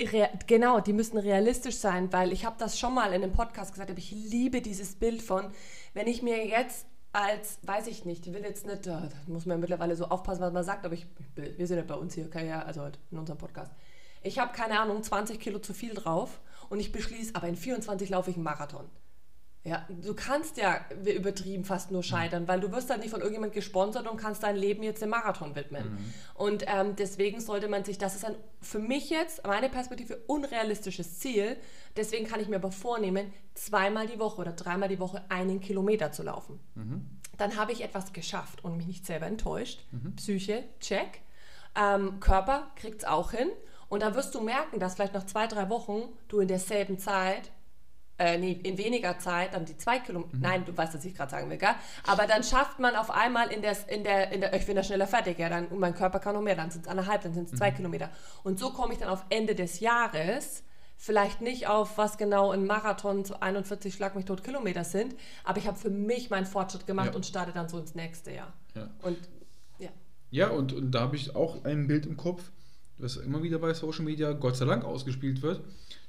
Re 0.00 0.30
genau, 0.46 0.80
die 0.80 0.92
müssen 0.92 1.18
realistisch 1.18 1.76
sein, 1.76 2.12
weil 2.12 2.32
ich 2.32 2.44
habe 2.44 2.56
das 2.58 2.78
schon 2.78 2.94
mal 2.94 3.08
in 3.08 3.22
einem 3.22 3.32
Podcast 3.32 3.72
gesagt, 3.72 3.90
aber 3.90 3.98
ich 3.98 4.12
liebe 4.12 4.62
dieses 4.62 4.94
Bild 4.94 5.22
von, 5.22 5.46
wenn 5.92 6.06
ich 6.06 6.22
mir 6.22 6.46
jetzt 6.46 6.86
als, 7.22 7.58
weiß 7.62 7.86
ich 7.88 8.04
nicht, 8.04 8.26
ich 8.26 8.32
will 8.32 8.42
jetzt 8.42 8.66
nicht, 8.66 8.86
da 8.86 9.08
muss 9.26 9.46
man 9.46 9.56
ja 9.56 9.60
mittlerweile 9.60 9.96
so 9.96 10.06
aufpassen, 10.06 10.40
was 10.40 10.52
man 10.52 10.64
sagt, 10.64 10.84
aber 10.84 10.94
ich, 10.94 11.06
wir 11.34 11.66
sind 11.66 11.78
ja 11.78 11.82
bei 11.82 11.94
uns 11.94 12.14
hier, 12.14 12.28
ja, 12.44 12.62
also 12.62 12.82
halt 12.82 12.98
in 13.10 13.18
unserem 13.18 13.38
Podcast. 13.38 13.72
Ich 14.22 14.38
habe 14.38 14.52
keine 14.52 14.80
Ahnung, 14.80 15.02
20 15.02 15.38
Kilo 15.38 15.58
zu 15.58 15.74
viel 15.74 15.94
drauf 15.94 16.40
und 16.68 16.80
ich 16.80 16.92
beschließe, 16.92 17.34
aber 17.34 17.48
in 17.48 17.56
24 17.56 18.10
laufe 18.10 18.30
ich 18.30 18.36
einen 18.36 18.44
Marathon. 18.44 18.88
Ja, 19.64 19.86
du 19.88 20.14
kannst 20.14 20.56
ja 20.56 20.80
übertrieben 21.04 21.64
fast 21.64 21.90
nur 21.90 22.02
scheitern, 22.02 22.48
weil 22.48 22.60
du 22.60 22.72
wirst 22.72 22.88
dann 22.88 23.00
nicht 23.00 23.10
von 23.10 23.20
irgendjemand 23.20 23.52
gesponsert 23.52 24.06
und 24.06 24.16
kannst 24.16 24.42
dein 24.42 24.56
Leben 24.56 24.82
jetzt 24.82 25.02
dem 25.02 25.10
Marathon 25.10 25.56
widmen. 25.56 25.92
Mhm. 25.92 26.14
Und 26.34 26.64
ähm, 26.66 26.96
deswegen 26.96 27.40
sollte 27.40 27.68
man 27.68 27.84
sich, 27.84 27.98
das 27.98 28.14
ist 28.14 28.24
ein 28.24 28.36
für 28.60 28.78
mich 28.78 29.10
jetzt, 29.10 29.46
meine 29.46 29.68
Perspektive, 29.68 30.16
unrealistisches 30.26 31.18
Ziel. 31.18 31.56
Deswegen 31.96 32.26
kann 32.26 32.40
ich 32.40 32.48
mir 32.48 32.56
aber 32.56 32.72
vornehmen, 32.72 33.32
zweimal 33.54 34.06
die 34.06 34.18
Woche 34.18 34.40
oder 34.40 34.52
dreimal 34.52 34.88
die 34.88 35.00
Woche 35.00 35.24
einen 35.28 35.60
Kilometer 35.60 36.12
zu 36.12 36.22
laufen. 36.22 36.60
Mhm. 36.74 37.06
Dann 37.36 37.56
habe 37.56 37.72
ich 37.72 37.82
etwas 37.82 38.12
geschafft 38.12 38.64
und 38.64 38.76
mich 38.76 38.86
nicht 38.86 39.06
selber 39.06 39.26
enttäuscht. 39.26 39.84
Mhm. 39.90 40.16
Psyche, 40.16 40.64
check. 40.80 41.20
Ähm, 41.76 42.20
Körper 42.20 42.70
kriegt 42.76 43.02
es 43.02 43.08
auch 43.08 43.32
hin. 43.32 43.48
Und 43.88 44.02
dann 44.02 44.14
wirst 44.14 44.34
du 44.34 44.40
merken, 44.40 44.80
dass 44.80 44.94
vielleicht 44.94 45.14
nach 45.14 45.26
zwei, 45.26 45.46
drei 45.46 45.68
Wochen 45.68 46.02
du 46.28 46.40
in 46.40 46.48
derselben 46.48 46.98
Zeit 46.98 47.50
äh, 48.18 48.36
nee, 48.36 48.52
in 48.64 48.76
weniger 48.78 49.18
Zeit 49.18 49.54
dann 49.54 49.64
die 49.64 49.76
zwei 49.76 50.00
Kilometer, 50.00 50.36
mhm. 50.36 50.42
nein, 50.42 50.64
du 50.64 50.76
weißt, 50.76 50.94
was 50.94 51.04
ich 51.04 51.14
gerade 51.14 51.30
sagen 51.30 51.48
will, 51.50 51.56
gell? 51.56 51.74
aber 52.06 52.26
dann 52.26 52.42
schafft 52.42 52.78
man 52.80 52.96
auf 52.96 53.10
einmal 53.10 53.52
in 53.52 53.62
der, 53.62 53.76
in 53.88 54.02
der, 54.02 54.32
in 54.32 54.40
der 54.40 54.52
ich 54.54 54.66
bin 54.66 54.74
da 54.74 54.82
schneller 54.82 55.06
fertig, 55.06 55.38
ja, 55.38 55.48
dann, 55.48 55.68
mein 55.78 55.94
Körper 55.94 56.18
kann 56.18 56.34
noch 56.34 56.42
mehr, 56.42 56.56
dann 56.56 56.70
sind 56.70 56.82
es 56.82 56.88
anderthalb, 56.88 57.22
dann 57.22 57.32
sind 57.32 57.46
es 57.46 57.52
mhm. 57.52 57.56
zwei 57.58 57.70
Kilometer. 57.70 58.10
Und 58.42 58.58
so 58.58 58.70
komme 58.70 58.92
ich 58.92 58.98
dann 58.98 59.08
auf 59.08 59.24
Ende 59.30 59.54
des 59.54 59.80
Jahres 59.80 60.64
vielleicht 60.96 61.40
nicht 61.40 61.68
auf, 61.68 61.96
was 61.96 62.18
genau 62.18 62.50
ein 62.50 62.66
Marathon 62.66 63.24
zu 63.24 63.40
41 63.40 63.94
Schlag 63.94 64.16
mich 64.16 64.24
tot 64.24 64.42
Kilometer 64.42 64.82
sind, 64.82 65.14
aber 65.44 65.58
ich 65.58 65.68
habe 65.68 65.78
für 65.78 65.90
mich 65.90 66.28
meinen 66.28 66.46
Fortschritt 66.46 66.88
gemacht 66.88 67.10
ja. 67.10 67.14
und 67.14 67.24
starte 67.24 67.52
dann 67.52 67.68
so 67.68 67.78
ins 67.78 67.94
nächste 67.94 68.32
Jahr. 68.32 68.52
Ja. 68.74 68.90
Und 69.02 69.16
ja. 69.78 69.90
Ja, 70.30 70.48
und, 70.48 70.72
und 70.72 70.90
da 70.90 71.02
habe 71.02 71.14
ich 71.14 71.36
auch 71.36 71.64
ein 71.64 71.86
Bild 71.86 72.04
im 72.04 72.16
Kopf, 72.16 72.50
das 72.98 73.16
immer 73.16 73.44
wieder 73.44 73.60
bei 73.60 73.72
Social 73.74 74.04
Media 74.04 74.32
Gott 74.32 74.56
sei 74.56 74.64
Dank 74.64 74.84
ausgespielt 74.84 75.40
wird 75.40 75.60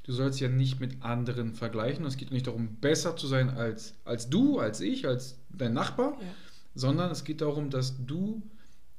du 0.03 0.13
sollst 0.13 0.39
ja 0.39 0.49
nicht 0.49 0.79
mit 0.79 1.03
anderen 1.03 1.53
vergleichen. 1.53 2.05
Es 2.05 2.17
geht 2.17 2.31
nicht 2.31 2.47
darum, 2.47 2.75
besser 2.75 3.15
zu 3.15 3.27
sein 3.27 3.49
als, 3.49 3.95
als 4.05 4.29
du, 4.29 4.59
als 4.59 4.81
ich, 4.81 5.07
als 5.07 5.37
dein 5.49 5.73
Nachbar, 5.73 6.13
ja. 6.19 6.27
sondern 6.75 7.11
es 7.11 7.23
geht 7.23 7.41
darum, 7.41 7.69
dass 7.69 8.05
du 8.05 8.41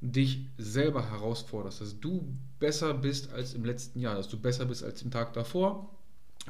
dich 0.01 0.47
selber 0.57 1.11
herausforderst, 1.11 1.81
dass 1.81 1.99
du 1.99 2.35
besser 2.59 2.93
bist 2.93 3.31
als 3.33 3.53
im 3.53 3.63
letzten 3.65 3.99
Jahr, 3.99 4.15
dass 4.15 4.29
du 4.29 4.39
besser 4.39 4.65
bist 4.65 4.83
als 4.83 5.01
im 5.01 5.11
Tag 5.11 5.33
davor. 5.33 5.95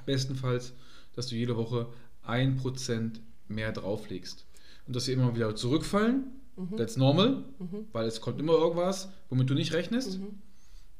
Bestenfalls, 0.06 0.74
dass 1.16 1.28
du 1.28 1.36
jede 1.36 1.58
Woche 1.58 1.88
ein 2.24 2.56
Prozent 2.56 3.20
mehr 3.48 3.72
drauflegst. 3.72 4.46
Und 4.88 4.96
dass 4.96 5.06
sie 5.06 5.14
immer 5.14 5.36
wieder 5.36 5.56
zurückfallen, 5.56 6.24
mhm. 6.56 6.78
that's 6.78 6.98
normal, 6.98 7.44
mhm. 7.60 7.88
weil 7.92 8.08
es 8.08 8.22
kommt 8.22 8.40
immer 8.40 8.54
irgendwas, 8.54 9.10
womit 9.30 9.50
du 9.50 9.54
nicht 9.54 9.74
rechnest. 9.74 10.20
Mhm. 10.20 10.40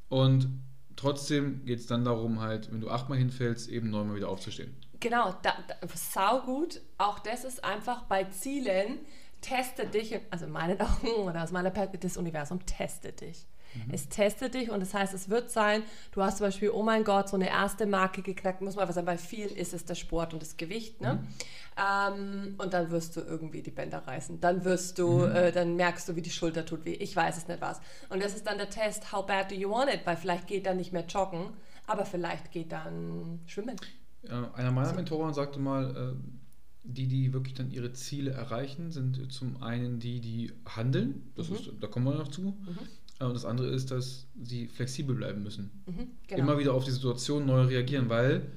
Und 0.08 0.48
trotzdem 0.96 1.64
geht 1.64 1.80
es 1.80 1.86
dann 1.86 2.04
darum, 2.04 2.40
halt, 2.40 2.72
wenn 2.72 2.80
du 2.80 2.90
achtmal 2.90 3.18
hinfällst, 3.18 3.68
eben 3.68 3.90
neunmal 3.90 4.16
wieder 4.16 4.28
aufzustehen. 4.28 4.74
Genau, 5.00 5.34
da, 5.42 5.54
da, 5.66 5.74
sau 5.94 6.40
gut. 6.42 6.80
Auch 6.98 7.18
das 7.18 7.44
ist 7.44 7.64
einfach 7.64 8.04
bei 8.04 8.24
Zielen, 8.24 9.00
teste 9.40 9.86
dich, 9.86 10.18
also 10.30 10.46
in 10.46 10.52
meinen 10.52 10.80
Augen 10.80 11.08
oder 11.24 11.42
aus 11.42 11.50
meiner 11.50 11.70
Perspektive, 11.70 12.08
das 12.08 12.16
Universum 12.16 12.64
testet 12.66 13.20
dich. 13.20 13.46
Mhm. 13.74 13.94
Es 13.94 14.08
testet 14.08 14.54
dich 14.54 14.70
und 14.70 14.80
das 14.80 14.94
heißt, 14.94 15.14
es 15.14 15.28
wird 15.28 15.50
sein, 15.50 15.82
du 16.12 16.22
hast 16.22 16.38
zum 16.38 16.46
Beispiel, 16.46 16.70
oh 16.70 16.82
mein 16.82 17.04
Gott, 17.04 17.28
so 17.28 17.36
eine 17.36 17.48
erste 17.48 17.86
Marke 17.86 18.22
geknackt, 18.22 18.60
muss 18.60 18.76
man 18.76 18.84
aber 18.84 18.92
sagen, 18.92 19.06
bei 19.06 19.18
vielen 19.18 19.54
ist 19.54 19.72
es 19.72 19.84
der 19.84 19.94
Sport 19.94 20.32
und 20.32 20.42
das 20.42 20.56
Gewicht. 20.56 21.00
Ne? 21.00 21.14
Mhm. 21.14 21.28
Ähm, 21.76 22.54
und 22.58 22.74
dann 22.74 22.90
wirst 22.90 23.16
du 23.16 23.20
irgendwie 23.20 23.62
die 23.62 23.70
Bänder 23.70 23.98
reißen. 24.06 24.40
Dann 24.40 24.64
wirst 24.64 24.98
du, 24.98 25.20
mhm. 25.20 25.34
äh, 25.34 25.52
dann 25.52 25.76
merkst 25.76 26.08
du, 26.08 26.16
wie 26.16 26.22
die 26.22 26.30
Schulter 26.30 26.66
tut 26.66 26.84
weh. 26.84 26.94
Ich 26.94 27.16
weiß 27.16 27.36
es 27.36 27.48
nicht 27.48 27.60
was. 27.60 27.80
Und 28.10 28.22
das 28.22 28.34
ist 28.34 28.46
dann 28.46 28.58
der 28.58 28.70
Test, 28.70 29.12
how 29.12 29.26
bad 29.26 29.50
do 29.50 29.54
you 29.54 29.70
want 29.70 29.92
it? 29.92 30.00
Weil 30.04 30.16
vielleicht 30.16 30.46
geht 30.46 30.66
dann 30.66 30.76
nicht 30.76 30.92
mehr 30.92 31.06
joggen, 31.06 31.50
aber 31.86 32.04
vielleicht 32.04 32.52
geht 32.52 32.72
dann 32.72 33.40
schwimmen. 33.46 33.76
Ja, 34.22 34.52
einer 34.54 34.70
meiner 34.70 34.90
so. 34.90 34.94
Mentoren 34.94 35.34
sagte 35.34 35.58
mal, 35.58 36.14
äh, 36.14 36.42
die, 36.84 37.06
die 37.06 37.32
wirklich 37.32 37.54
dann 37.54 37.70
ihre 37.70 37.92
Ziele 37.92 38.32
erreichen, 38.32 38.90
sind 38.90 39.32
zum 39.32 39.62
einen 39.62 39.98
die, 39.98 40.20
die 40.20 40.52
handeln. 40.66 41.32
Das 41.36 41.48
mhm. 41.48 41.56
ist, 41.56 41.70
da 41.80 41.86
kommen 41.86 42.06
wir 42.06 42.14
noch 42.14 42.28
zu. 42.28 42.42
Mhm. 42.42 42.78
Und 43.20 43.34
das 43.34 43.44
andere 43.44 43.68
ist, 43.68 43.90
dass 43.90 44.26
sie 44.42 44.66
flexibel 44.66 45.14
bleiben 45.14 45.42
müssen. 45.42 45.70
Mhm, 45.86 46.08
genau. 46.26 46.42
Immer 46.42 46.58
wieder 46.58 46.74
auf 46.74 46.84
die 46.84 46.90
Situation 46.90 47.46
neu 47.46 47.62
reagieren, 47.62 48.08
weil 48.08 48.50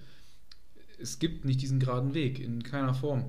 es 1.00 1.20
gibt 1.20 1.46
nicht 1.46 1.62
diesen 1.62 1.80
geraden 1.80 2.14
Weg 2.14 2.40
in 2.40 2.64
keiner 2.64 2.94
Form. 2.94 3.26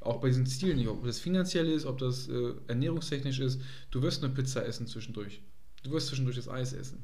Auch 0.00 0.20
bei 0.20 0.28
diesen 0.28 0.46
Zielen 0.46 0.78
nicht, 0.78 0.88
ob 0.88 1.04
das 1.04 1.18
finanziell 1.18 1.68
ist, 1.68 1.84
ob 1.84 1.98
das 1.98 2.28
äh, 2.28 2.54
ernährungstechnisch 2.68 3.38
ist. 3.40 3.60
Du 3.90 4.02
wirst 4.02 4.24
eine 4.24 4.32
Pizza 4.32 4.64
essen 4.64 4.86
zwischendurch. 4.86 5.42
Du 5.82 5.90
wirst 5.90 6.08
zwischendurch 6.08 6.36
das 6.36 6.48
Eis 6.48 6.72
essen. 6.72 7.02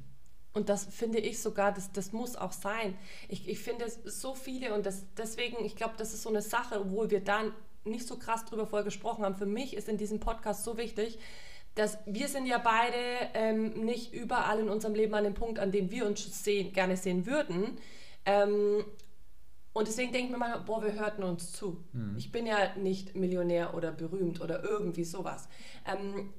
Und 0.55 0.71
das 0.71 0.87
finde 0.87 1.19
ich 1.19 1.41
sogar, 1.41 1.73
das, 1.73 1.93
das 1.93 2.13
muss 2.13 2.35
auch 2.35 2.53
sein. 2.53 2.97
Ich, 3.29 3.47
ich 3.47 3.59
finde 3.59 3.85
so 4.07 4.35
viele 4.35 4.75
und 4.75 4.87
das, 4.87 5.05
deswegen, 5.15 5.63
ich 5.63 5.77
glaube, 5.77 5.95
das 5.99 6.15
ist 6.15 6.23
so 6.23 6.31
eine 6.31 6.41
Sache, 6.41 6.81
obwohl 6.81 7.11
wir 7.11 7.21
da 7.21 7.43
nicht 7.85 8.07
so 8.07 8.17
krass 8.17 8.47
drüber 8.47 8.67
vorher 8.67 8.85
gesprochen 8.85 9.25
haben. 9.25 9.37
Für 9.37 9.47
mich 9.47 9.77
ist 9.77 9.89
in 9.89 9.99
diesem 9.99 10.19
Podcast 10.19 10.65
so 10.65 10.79
wichtig, 10.79 11.19
dass 11.77 11.99
wir 12.07 12.27
sind 12.27 12.47
ja 12.47 12.59
beide 12.59 12.97
ähm, 13.35 13.85
nicht 13.85 14.13
überall 14.13 14.59
in 14.59 14.69
unserem 14.69 14.95
Leben 14.95 15.15
an 15.15 15.25
dem 15.25 15.35
Punkt, 15.35 15.59
an 15.59 15.71
dem 15.71 15.91
wir 15.91 16.07
uns 16.07 16.43
sehen, 16.43 16.73
gerne 16.73 16.97
sehen 16.97 17.27
würden. 17.27 17.79
Ähm, 18.25 18.83
und 19.75 19.87
deswegen 19.87 20.11
denken 20.11 20.33
wir 20.33 20.39
mal, 20.39 20.59
boah, 20.61 20.83
wir 20.83 20.95
hörten 20.95 21.23
uns 21.23 21.53
zu. 21.53 21.85
Mhm. 21.93 22.15
Ich 22.17 22.33
bin 22.33 22.47
ja 22.47 22.75
nicht 22.77 23.15
Millionär 23.15 23.75
oder 23.75 23.93
berühmt 23.93 24.41
oder 24.41 24.65
irgendwie 24.65 25.05
sowas. 25.05 25.49
Ähm, 25.87 26.33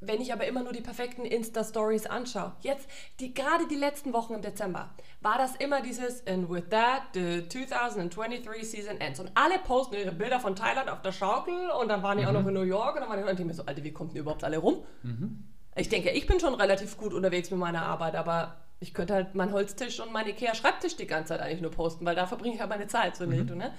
wenn 0.00 0.20
ich 0.20 0.32
aber 0.32 0.46
immer 0.46 0.62
nur 0.62 0.72
die 0.72 0.80
perfekten 0.80 1.24
Insta-Stories 1.24 2.06
anschaue, 2.06 2.52
jetzt, 2.60 2.88
die, 3.18 3.34
gerade 3.34 3.66
die 3.66 3.76
letzten 3.76 4.12
Wochen 4.12 4.34
im 4.34 4.42
Dezember, 4.42 4.90
war 5.20 5.38
das 5.38 5.56
immer 5.56 5.82
dieses 5.82 6.24
And 6.26 6.48
with 6.48 6.64
that, 6.70 7.02
the 7.14 7.48
2023 7.48 8.68
season 8.68 9.00
ends. 9.00 9.18
Und 9.18 9.30
alle 9.34 9.58
posten 9.58 9.96
ihre 9.96 10.12
Bilder 10.12 10.38
von 10.38 10.54
Thailand 10.54 10.88
auf 10.88 11.02
der 11.02 11.12
Schaukel 11.12 11.70
und 11.80 11.88
dann 11.88 12.02
waren 12.02 12.18
die 12.18 12.24
mhm. 12.24 12.28
auch 12.28 12.34
noch 12.34 12.46
in 12.46 12.54
New 12.54 12.62
York 12.62 12.94
und 12.94 13.00
dann 13.00 13.10
waren 13.10 13.36
die, 13.36 13.42
und 13.42 13.46
mir 13.48 13.54
so, 13.54 13.64
Alter, 13.64 13.82
wie 13.82 13.92
kommt 13.92 14.12
denn 14.12 14.20
überhaupt 14.20 14.44
alle 14.44 14.58
rum? 14.58 14.84
Mhm. 15.02 15.44
Ich 15.74 15.88
denke, 15.88 16.10
ich 16.10 16.26
bin 16.26 16.40
schon 16.40 16.54
relativ 16.54 16.96
gut 16.96 17.12
unterwegs 17.12 17.50
mit 17.50 17.58
meiner 17.58 17.82
Arbeit, 17.82 18.14
aber 18.14 18.56
ich 18.80 18.94
könnte 18.94 19.14
halt 19.14 19.34
meinen 19.34 19.52
Holztisch 19.52 19.98
und 20.00 20.12
meinen 20.12 20.28
Ikea-Schreibtisch 20.28 20.96
die 20.96 21.06
ganze 21.06 21.34
Zeit 21.34 21.40
eigentlich 21.40 21.60
nur 21.60 21.70
posten, 21.70 22.04
weil 22.04 22.14
da 22.14 22.26
verbringe 22.26 22.54
ich 22.54 22.60
halt 22.60 22.70
meine 22.70 22.86
Zeit 22.86 23.16
so 23.16 23.26
mhm. 23.26 23.56
ne? 23.56 23.74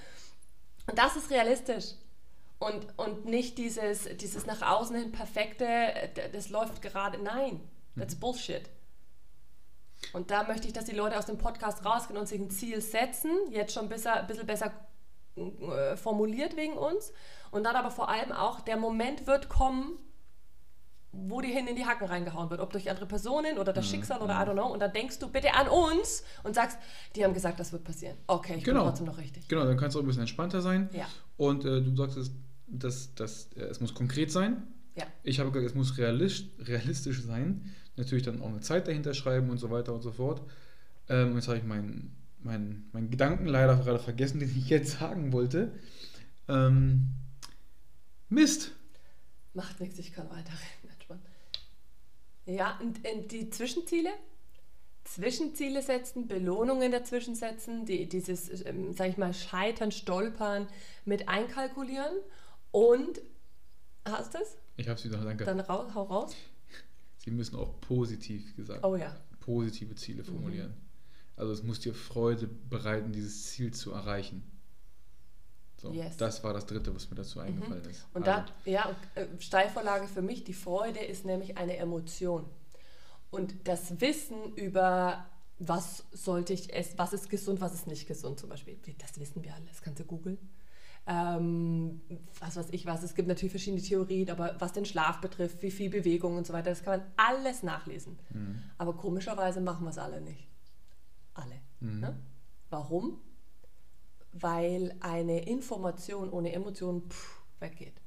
Und 0.88 0.97
das 0.97 1.15
ist 1.15 1.29
realistisch. 1.29 1.93
Und, 2.59 2.87
und 2.97 3.25
nicht 3.25 3.57
dieses, 3.57 4.03
dieses 4.17 4.45
nach 4.45 4.61
außen 4.61 4.95
hin 4.95 5.11
perfekte, 5.13 5.65
das 6.33 6.49
läuft 6.49 6.81
gerade. 6.81 7.17
Nein, 7.17 7.61
that's 7.97 8.15
mhm. 8.15 8.19
Bullshit. 8.19 8.69
Und 10.13 10.31
da 10.31 10.43
möchte 10.43 10.67
ich, 10.67 10.73
dass 10.73 10.85
die 10.85 10.95
Leute 10.95 11.17
aus 11.17 11.25
dem 11.25 11.37
Podcast 11.37 11.85
rausgehen 11.85 12.19
und 12.19 12.27
sich 12.27 12.39
ein 12.39 12.49
Ziel 12.49 12.81
setzen, 12.81 13.31
jetzt 13.51 13.73
schon 13.73 13.83
ein 13.83 13.89
bisschen, 13.89 14.11
ein 14.11 14.27
bisschen 14.27 14.47
besser 14.47 14.71
äh, 15.35 15.95
formuliert 15.95 16.55
wegen 16.57 16.73
uns. 16.73 17.13
Und 17.51 17.63
dann 17.63 17.75
aber 17.75 17.91
vor 17.91 18.09
allem 18.09 18.31
auch, 18.31 18.61
der 18.61 18.77
Moment 18.77 19.25
wird 19.25 19.49
kommen, 19.49 19.97
wo 21.11 21.41
dir 21.41 21.53
hin 21.53 21.67
in 21.67 21.75
die 21.75 21.85
Hacken 21.85 22.07
reingehauen 22.07 22.49
wird, 22.49 22.61
ob 22.61 22.71
durch 22.71 22.89
andere 22.89 23.07
Personen 23.07 23.57
oder 23.57 23.73
das 23.73 23.85
mhm. 23.87 23.91
Schicksal 23.91 24.21
oder 24.21 24.33
I 24.33 24.47
don't 24.47 24.53
know. 24.53 24.67
Und 24.67 24.79
dann 24.79 24.93
denkst 24.93 25.19
du 25.19 25.29
bitte 25.29 25.53
an 25.53 25.67
uns 25.67 26.23
und 26.43 26.55
sagst, 26.55 26.77
die 27.15 27.23
haben 27.23 27.33
gesagt, 27.33 27.59
das 27.59 27.71
wird 27.71 27.83
passieren. 27.83 28.17
Okay, 28.27 28.55
ich 28.57 28.63
genau. 28.63 28.81
bin 28.81 28.89
trotzdem 28.89 29.07
noch 29.07 29.17
richtig. 29.17 29.47
Genau, 29.47 29.65
dann 29.65 29.77
kannst 29.77 29.95
du 29.95 29.99
auch 29.99 30.03
ein 30.03 30.07
bisschen 30.07 30.21
entspannter 30.21 30.61
sein. 30.61 30.89
Ja. 30.93 31.07
Und 31.37 31.65
äh, 31.65 31.81
du 31.81 31.95
sagst, 31.95 32.31
dass, 32.71 33.13
dass, 33.15 33.51
äh, 33.53 33.61
es 33.63 33.79
muss 33.81 33.93
konkret 33.93 34.31
sein. 34.31 34.67
Ja. 34.95 35.05
Ich 35.23 35.39
habe 35.39 35.51
gesagt, 35.51 35.69
es 35.69 35.75
muss 35.75 35.97
realistisch, 35.97 36.49
realistisch 36.59 37.23
sein. 37.23 37.73
Natürlich 37.95 38.23
dann 38.23 38.41
auch 38.41 38.49
eine 38.49 38.61
Zeit 38.61 38.88
dahinter 38.88 39.13
schreiben 39.13 39.49
und 39.49 39.57
so 39.57 39.69
weiter 39.69 39.93
und 39.93 40.01
so 40.01 40.11
fort. 40.11 40.41
Ähm, 41.07 41.35
jetzt 41.35 41.47
habe 41.47 41.57
ich 41.57 41.63
meinen 41.63 42.15
mein, 42.41 42.88
mein 42.93 43.09
Gedanken 43.09 43.47
leider 43.47 43.75
gerade 43.75 43.99
vergessen, 43.99 44.39
den 44.39 44.49
ich 44.49 44.69
jetzt 44.69 44.99
sagen 44.99 45.33
wollte. 45.33 45.73
Ähm, 46.47 47.09
Mist. 48.29 48.71
Macht 49.53 49.79
nichts, 49.81 49.99
ich 49.99 50.13
kann 50.13 50.29
weiterreden. 50.29 50.79
Ja, 52.45 52.79
und, 52.81 52.97
und 53.07 53.31
die 53.31 53.49
Zwischenziele? 53.51 54.09
Zwischenziele 55.03 55.81
setzen, 55.81 56.27
Belohnungen 56.27 56.91
dazwischen 56.91 57.35
setzen, 57.35 57.85
die, 57.85 58.07
dieses, 58.07 58.65
ähm, 58.65 58.93
sag 58.93 59.09
ich 59.09 59.17
mal, 59.17 59.33
Scheitern, 59.33 59.91
Stolpern 59.91 60.67
mit 61.05 61.29
einkalkulieren 61.29 62.13
und 62.71 63.21
hast 64.05 64.33
du 64.33 64.39
es? 64.39 64.57
Ich 64.77 64.88
habe 64.88 64.97
es 64.97 65.05
wieder, 65.05 65.17
danke. 65.17 65.45
Dann 65.45 65.59
rau, 65.59 65.93
hau 65.93 66.03
raus. 66.03 66.35
Sie 67.17 67.31
müssen 67.31 67.57
auch 67.57 67.79
positiv 67.81 68.55
gesagt. 68.55 68.83
Oh 68.83 68.95
ja. 68.95 69.15
Positive 69.39 69.95
Ziele 69.95 70.23
formulieren. 70.23 70.69
Mhm. 70.69 70.89
Also 71.35 71.53
es 71.53 71.63
muss 71.63 71.79
dir 71.79 71.93
Freude 71.93 72.47
bereiten, 72.47 73.11
dieses 73.11 73.47
Ziel 73.47 73.73
zu 73.73 73.91
erreichen. 73.91 74.43
So, 75.77 75.93
yes. 75.93 76.17
Das 76.17 76.43
war 76.43 76.53
das 76.53 76.65
Dritte, 76.65 76.93
was 76.93 77.09
mir 77.09 77.15
dazu 77.15 77.39
mhm. 77.39 77.45
eingefallen 77.45 77.83
mhm. 77.83 77.89
ist. 77.89 78.05
Und 78.13 78.27
also. 78.27 78.51
da, 78.65 78.69
ja, 78.69 78.95
äh, 79.15 79.25
Steilvorlage 79.39 80.07
für 80.07 80.21
mich, 80.21 80.43
die 80.43 80.53
Freude 80.53 80.99
ist 80.99 81.25
nämlich 81.25 81.57
eine 81.57 81.77
Emotion. 81.77 82.45
Und 83.31 83.55
das 83.67 84.01
Wissen 84.01 84.53
über, 84.55 85.25
was 85.59 86.03
sollte 86.11 86.53
ich 86.53 86.73
essen, 86.73 86.97
was 86.97 87.13
ist 87.13 87.29
gesund, 87.29 87.61
was 87.61 87.73
ist 87.73 87.88
nicht 87.88 88.07
gesund 88.07 88.39
zum 88.39 88.49
Beispiel, 88.49 88.77
das 88.97 89.19
wissen 89.19 89.43
wir 89.43 89.53
alle, 89.53 89.65
das 89.65 89.81
kannst 89.81 89.99
du 89.99 90.05
googeln. 90.05 90.38
Ähm, 91.11 92.01
was 92.39 92.55
weiß 92.55 92.67
ich 92.69 92.85
was, 92.85 93.01
es 93.01 93.15
gibt 93.15 93.27
natürlich 93.27 93.51
verschiedene 93.51 93.81
Theorien, 93.81 94.29
aber 94.29 94.55
was 94.59 94.73
den 94.73 94.85
Schlaf 94.85 95.19
betrifft, 95.21 95.63
wie 95.63 95.71
viel 95.71 95.89
Bewegung 95.89 96.37
und 96.37 96.45
so 96.45 96.53
weiter, 96.53 96.69
das 96.69 96.83
kann 96.83 96.99
man 96.99 97.07
alles 97.17 97.63
nachlesen. 97.63 98.19
Mhm. 98.29 98.61
Aber 98.77 98.95
komischerweise 98.95 99.59
machen 99.59 99.85
wir 99.85 99.89
es 99.89 99.97
alle 99.97 100.21
nicht. 100.21 100.47
Alle. 101.33 101.55
Mhm. 101.79 101.99
Ne? 101.99 102.15
Warum? 102.69 103.19
weil 104.31 104.95
eine 104.99 105.45
Information 105.47 106.29
ohne 106.29 106.53
Emotion 106.53 107.03
pff, 107.09 107.41
weggeht. 107.59 108.01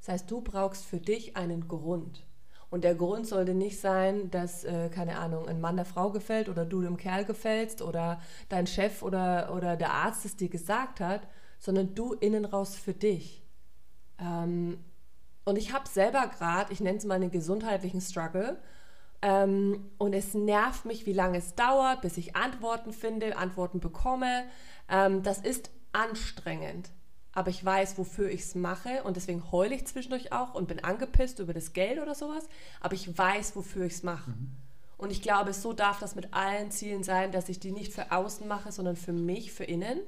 Das 0.00 0.08
heißt, 0.08 0.30
du 0.30 0.40
brauchst 0.40 0.84
für 0.84 0.98
dich 0.98 1.36
einen 1.36 1.68
Grund. 1.68 2.26
Und 2.70 2.84
der 2.84 2.94
Grund 2.94 3.26
sollte 3.26 3.52
nicht 3.52 3.80
sein, 3.80 4.30
dass, 4.30 4.64
äh, 4.64 4.88
keine 4.90 5.18
Ahnung, 5.18 5.48
ein 5.48 5.60
Mann 5.60 5.76
der 5.76 5.84
Frau 5.84 6.10
gefällt 6.10 6.48
oder 6.48 6.64
du 6.64 6.82
dem 6.82 6.96
Kerl 6.96 7.24
gefällst 7.24 7.82
oder 7.82 8.20
dein 8.48 8.66
Chef 8.66 9.02
oder, 9.02 9.52
oder 9.54 9.76
der 9.76 9.92
Arzt 9.92 10.24
es 10.24 10.36
dir 10.36 10.48
gesagt 10.48 11.00
hat, 11.00 11.22
sondern 11.60 11.94
du 11.94 12.14
innen 12.14 12.44
raus 12.44 12.74
für 12.74 12.94
dich. 12.94 13.44
Ähm, 14.18 14.78
und 15.44 15.56
ich 15.56 15.72
habe 15.72 15.88
selber 15.88 16.26
gerade, 16.26 16.72
ich 16.72 16.80
nenne 16.80 16.98
es 16.98 17.04
mal 17.04 17.14
einen 17.14 17.30
gesundheitlichen 17.30 18.00
Struggle, 18.00 18.58
ähm, 19.22 19.90
und 19.98 20.14
es 20.14 20.34
nervt 20.34 20.86
mich, 20.86 21.06
wie 21.06 21.12
lange 21.12 21.38
es 21.38 21.54
dauert, 21.54 22.00
bis 22.00 22.16
ich 22.16 22.36
Antworten 22.36 22.92
finde, 22.92 23.36
Antworten 23.36 23.80
bekomme. 23.80 24.44
Ähm, 24.88 25.22
das 25.22 25.38
ist 25.38 25.70
anstrengend. 25.92 26.90
Aber 27.32 27.50
ich 27.50 27.64
weiß, 27.64 27.96
wofür 27.98 28.28
ich 28.30 28.40
es 28.40 28.54
mache 28.54 29.04
und 29.04 29.16
deswegen 29.16 29.52
heule 29.52 29.74
ich 29.74 29.86
zwischendurch 29.86 30.32
auch 30.32 30.54
und 30.54 30.66
bin 30.66 30.82
angepisst 30.82 31.38
über 31.38 31.54
das 31.54 31.72
Geld 31.74 32.00
oder 32.00 32.14
sowas. 32.14 32.48
Aber 32.80 32.94
ich 32.94 33.16
weiß, 33.16 33.54
wofür 33.54 33.84
ich 33.84 33.92
es 33.92 34.02
mache. 34.02 34.30
Mhm. 34.30 34.56
Und 34.98 35.12
ich 35.12 35.22
glaube, 35.22 35.52
so 35.52 35.72
darf 35.72 36.00
das 36.00 36.14
mit 36.14 36.34
allen 36.34 36.70
Zielen 36.70 37.04
sein, 37.04 37.30
dass 37.30 37.48
ich 37.48 37.60
die 37.60 37.72
nicht 37.72 37.92
für 37.92 38.10
außen 38.12 38.48
mache, 38.48 38.72
sondern 38.72 38.96
für 38.96 39.12
mich, 39.12 39.52
für 39.52 39.64
innen. 39.64 40.00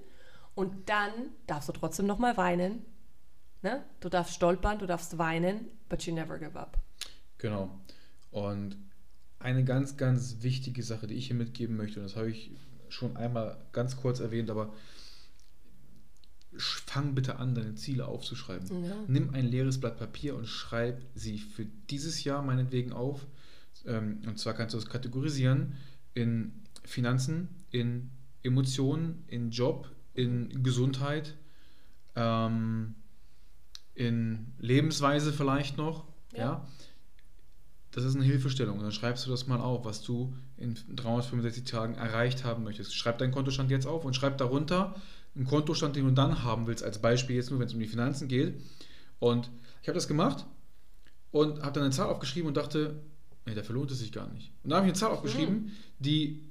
Und 0.54 0.88
dann 0.88 1.10
darfst 1.46 1.68
du 1.68 1.72
trotzdem 1.72 2.06
nochmal 2.06 2.36
weinen. 2.36 2.84
Ne? 3.62 3.84
Du 4.00 4.08
darfst 4.08 4.34
stolpern, 4.34 4.78
du 4.78 4.86
darfst 4.86 5.18
weinen, 5.18 5.66
but 5.88 6.02
you 6.02 6.14
never 6.14 6.38
give 6.38 6.58
up. 6.58 6.78
Genau. 7.38 7.80
Und 8.30 8.76
eine 9.38 9.64
ganz, 9.64 9.96
ganz 9.96 10.38
wichtige 10.40 10.82
Sache, 10.82 11.06
die 11.06 11.14
ich 11.14 11.28
hier 11.28 11.36
mitgeben 11.36 11.76
möchte, 11.76 12.00
und 12.00 12.04
das 12.04 12.16
habe 12.16 12.30
ich 12.30 12.52
schon 12.88 13.16
einmal 13.16 13.56
ganz 13.72 13.96
kurz 13.96 14.20
erwähnt, 14.20 14.50
aber 14.50 14.72
fang 16.56 17.14
bitte 17.14 17.36
an, 17.36 17.54
deine 17.54 17.74
Ziele 17.74 18.06
aufzuschreiben. 18.06 18.84
Ja. 18.84 18.96
Nimm 19.08 19.30
ein 19.30 19.46
leeres 19.46 19.80
Blatt 19.80 19.98
Papier 19.98 20.36
und 20.36 20.46
schreib 20.46 21.02
sie 21.14 21.38
für 21.38 21.64
dieses 21.64 22.24
Jahr 22.24 22.42
meinetwegen 22.42 22.92
auf. 22.92 23.26
Ähm, 23.86 24.20
und 24.26 24.38
zwar 24.38 24.54
kannst 24.54 24.74
du 24.74 24.78
es 24.78 24.86
kategorisieren 24.86 25.74
in 26.14 26.52
Finanzen, 26.84 27.48
in 27.70 28.10
Emotionen, 28.42 29.24
in 29.28 29.50
Job, 29.50 29.90
in 30.14 30.62
Gesundheit, 30.62 31.34
ähm, 32.16 32.94
in 33.94 34.52
Lebensweise 34.58 35.32
vielleicht 35.32 35.76
noch. 35.76 36.04
Ja. 36.32 36.38
ja 36.38 36.66
das 37.92 38.04
ist 38.04 38.16
eine 38.16 38.24
Hilfestellung. 38.24 38.80
dann 38.80 38.90
schreibst 38.90 39.26
du 39.26 39.30
das 39.30 39.46
mal 39.46 39.60
auf, 39.60 39.84
was 39.84 40.02
du 40.02 40.34
in 40.56 40.74
365 40.96 41.64
Tagen 41.64 41.94
erreicht 41.94 42.42
haben 42.42 42.64
möchtest. 42.64 42.94
Schreib 42.94 43.18
deinen 43.18 43.32
Kontostand 43.32 43.70
jetzt 43.70 43.86
auf 43.86 44.04
und 44.04 44.16
schreib 44.16 44.38
darunter 44.38 44.94
einen 45.34 45.44
Kontostand, 45.44 45.96
den 45.96 46.06
du 46.06 46.10
dann 46.10 46.42
haben 46.42 46.66
willst, 46.66 46.82
als 46.82 47.00
Beispiel 47.00 47.36
jetzt 47.36 47.50
nur, 47.50 47.60
wenn 47.60 47.66
es 47.66 47.74
um 47.74 47.80
die 47.80 47.86
Finanzen 47.86 48.28
geht. 48.28 48.60
Und 49.18 49.50
ich 49.82 49.88
habe 49.88 49.94
das 49.94 50.08
gemacht 50.08 50.46
und 51.30 51.62
habe 51.62 51.72
dann 51.72 51.84
eine 51.84 51.92
Zahl 51.92 52.08
aufgeschrieben 52.08 52.48
und 52.48 52.56
dachte, 52.56 53.02
nee, 53.46 53.54
dafür 53.54 53.74
lohnt 53.74 53.90
es 53.90 53.98
sich 53.98 54.10
gar 54.10 54.28
nicht. 54.32 54.52
Und 54.62 54.70
dann 54.70 54.78
habe 54.78 54.86
ich 54.86 54.92
eine 54.92 54.98
Zahl 54.98 55.10
aufgeschrieben, 55.10 55.54
mhm. 55.54 55.70
die 55.98 56.50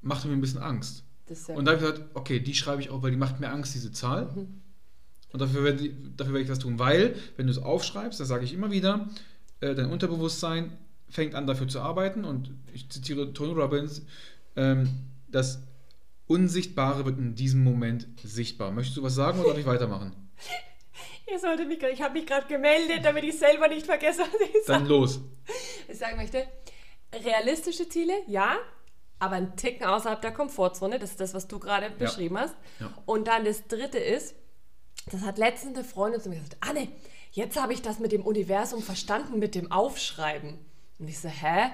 machte 0.00 0.26
mir 0.26 0.34
ein 0.34 0.40
bisschen 0.40 0.62
Angst. 0.62 1.04
Und 1.48 1.64
da 1.64 1.72
habe 1.72 1.84
ich 1.84 1.90
gesagt, 1.90 2.10
okay, 2.14 2.40
die 2.40 2.54
schreibe 2.54 2.80
ich 2.82 2.90
auf, 2.90 3.02
weil 3.02 3.10
die 3.10 3.16
macht 3.16 3.40
mir 3.40 3.50
Angst, 3.50 3.74
diese 3.74 3.92
Zahl. 3.92 4.26
Mhm. 4.26 4.62
Und 5.32 5.40
dafür 5.40 5.64
werde, 5.64 5.90
dafür 6.16 6.34
werde 6.34 6.42
ich 6.42 6.48
das 6.48 6.58
tun, 6.58 6.78
weil, 6.78 7.14
wenn 7.36 7.46
du 7.46 7.52
es 7.52 7.58
aufschreibst, 7.58 8.18
das 8.18 8.28
sage 8.28 8.44
ich 8.44 8.54
immer 8.54 8.70
wieder, 8.70 9.08
äh, 9.60 9.74
dein 9.74 9.90
Unterbewusstsein 9.90 10.78
fängt 11.08 11.34
an 11.34 11.46
dafür 11.46 11.68
zu 11.68 11.80
arbeiten 11.80 12.24
und 12.24 12.50
ich 12.72 12.88
zitiere 12.90 13.32
Tony 13.32 13.52
Robbins, 13.52 14.02
ähm, 14.56 14.88
das 15.28 15.60
Unsichtbare 16.26 17.04
wird 17.04 17.18
in 17.18 17.34
diesem 17.34 17.64
Moment 17.64 18.06
sichtbar. 18.22 18.70
Möchtest 18.70 18.96
du 18.96 19.02
was 19.02 19.14
sagen 19.14 19.40
oder 19.40 19.50
darf 19.50 19.58
ich 19.58 19.66
weitermachen? 19.66 20.12
Ihr 21.30 21.38
solltet 21.38 21.68
mich, 21.68 21.82
ich 21.82 22.02
habe 22.02 22.14
mich 22.14 22.26
gerade 22.26 22.46
gemeldet, 22.46 23.00
damit 23.04 23.24
ich 23.24 23.38
selber 23.38 23.68
nicht 23.68 23.84
vergesse, 23.84 24.20
was 24.20 24.40
ich 24.40 24.66
Dann 24.66 24.86
los. 24.86 25.20
Ich 25.86 25.98
sagen 25.98 26.16
möchte, 26.16 26.46
realistische 27.12 27.88
Ziele, 27.88 28.14
ja, 28.26 28.56
aber 29.18 29.36
ein 29.36 29.56
Ticken 29.56 29.86
außerhalb 29.86 30.20
der 30.20 30.32
Komfortzone, 30.32 30.98
das 30.98 31.10
ist 31.10 31.20
das, 31.20 31.34
was 31.34 31.48
du 31.48 31.58
gerade 31.58 31.90
beschrieben 31.90 32.38
hast. 32.38 32.54
Ja. 32.80 32.92
Und 33.06 33.28
dann 33.28 33.44
das 33.44 33.66
dritte 33.66 33.98
ist, 33.98 34.34
das 35.10 35.22
hat 35.22 35.38
letztens 35.38 35.76
eine 35.76 35.84
Freundin 35.84 36.20
zu 36.20 36.28
mir 36.28 36.36
gesagt, 36.36 36.58
Anne, 36.60 36.88
jetzt 37.32 37.60
habe 37.60 37.72
ich 37.72 37.82
das 37.82 37.98
mit 37.98 38.12
dem 38.12 38.22
Universum 38.22 38.82
verstanden, 38.82 39.38
mit 39.38 39.54
dem 39.54 39.72
Aufschreiben. 39.72 40.58
Und 40.98 41.08
ich 41.08 41.18
so, 41.18 41.28
hä? 41.28 41.70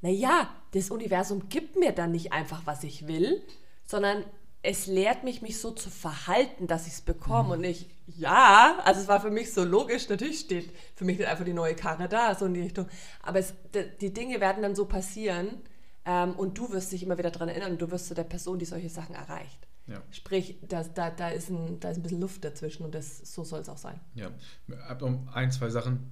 Naja, 0.00 0.50
das 0.72 0.90
Universum 0.90 1.48
gibt 1.48 1.76
mir 1.76 1.92
dann 1.92 2.12
nicht 2.12 2.32
einfach, 2.32 2.62
was 2.66 2.84
ich 2.84 3.06
will, 3.06 3.42
sondern 3.86 4.24
es 4.62 4.86
lehrt 4.86 5.24
mich, 5.24 5.42
mich 5.42 5.60
so 5.60 5.70
zu 5.70 5.90
verhalten, 5.90 6.66
dass 6.66 6.86
ich 6.86 6.94
es 6.94 7.00
bekomme. 7.00 7.54
Und 7.54 7.64
ich, 7.64 7.88
ja, 8.06 8.78
also 8.84 9.00
es 9.00 9.08
war 9.08 9.20
für 9.20 9.30
mich 9.30 9.52
so 9.52 9.62
logisch, 9.64 10.08
natürlich 10.08 10.40
steht 10.40 10.70
für 10.94 11.04
mich 11.04 11.26
einfach 11.26 11.44
die 11.44 11.52
neue 11.52 11.74
Karre 11.74 12.08
da, 12.08 12.34
so 12.34 12.46
in 12.46 12.54
die 12.54 12.62
Richtung. 12.62 12.88
Aber 13.22 13.38
es, 13.38 13.54
die 14.00 14.12
Dinge 14.12 14.40
werden 14.40 14.62
dann 14.62 14.74
so 14.74 14.86
passieren 14.86 15.62
ähm, 16.04 16.32
und 16.32 16.58
du 16.58 16.70
wirst 16.72 16.92
dich 16.92 17.02
immer 17.02 17.18
wieder 17.18 17.30
daran 17.30 17.48
erinnern 17.48 17.72
und 17.72 17.82
du 17.82 17.90
wirst 17.90 18.06
zu 18.08 18.14
der 18.14 18.24
Person, 18.24 18.58
die 18.58 18.64
solche 18.64 18.88
Sachen 18.88 19.14
erreicht. 19.14 19.66
Ja. 19.86 20.02
Sprich, 20.10 20.58
das, 20.66 20.94
da, 20.94 21.10
da, 21.10 21.28
ist 21.28 21.50
ein, 21.50 21.78
da 21.80 21.90
ist 21.90 21.98
ein 21.98 22.02
bisschen 22.02 22.20
Luft 22.20 22.44
dazwischen 22.44 22.84
und 22.84 22.94
das, 22.94 23.18
so 23.18 23.44
soll 23.44 23.60
es 23.60 23.68
auch 23.68 23.78
sein. 23.78 24.00
Ja, 24.14 24.30
ich 24.66 24.76
habe 24.76 25.10
noch 25.10 25.34
ein, 25.34 25.52
zwei 25.52 25.68
Sachen. 25.68 26.10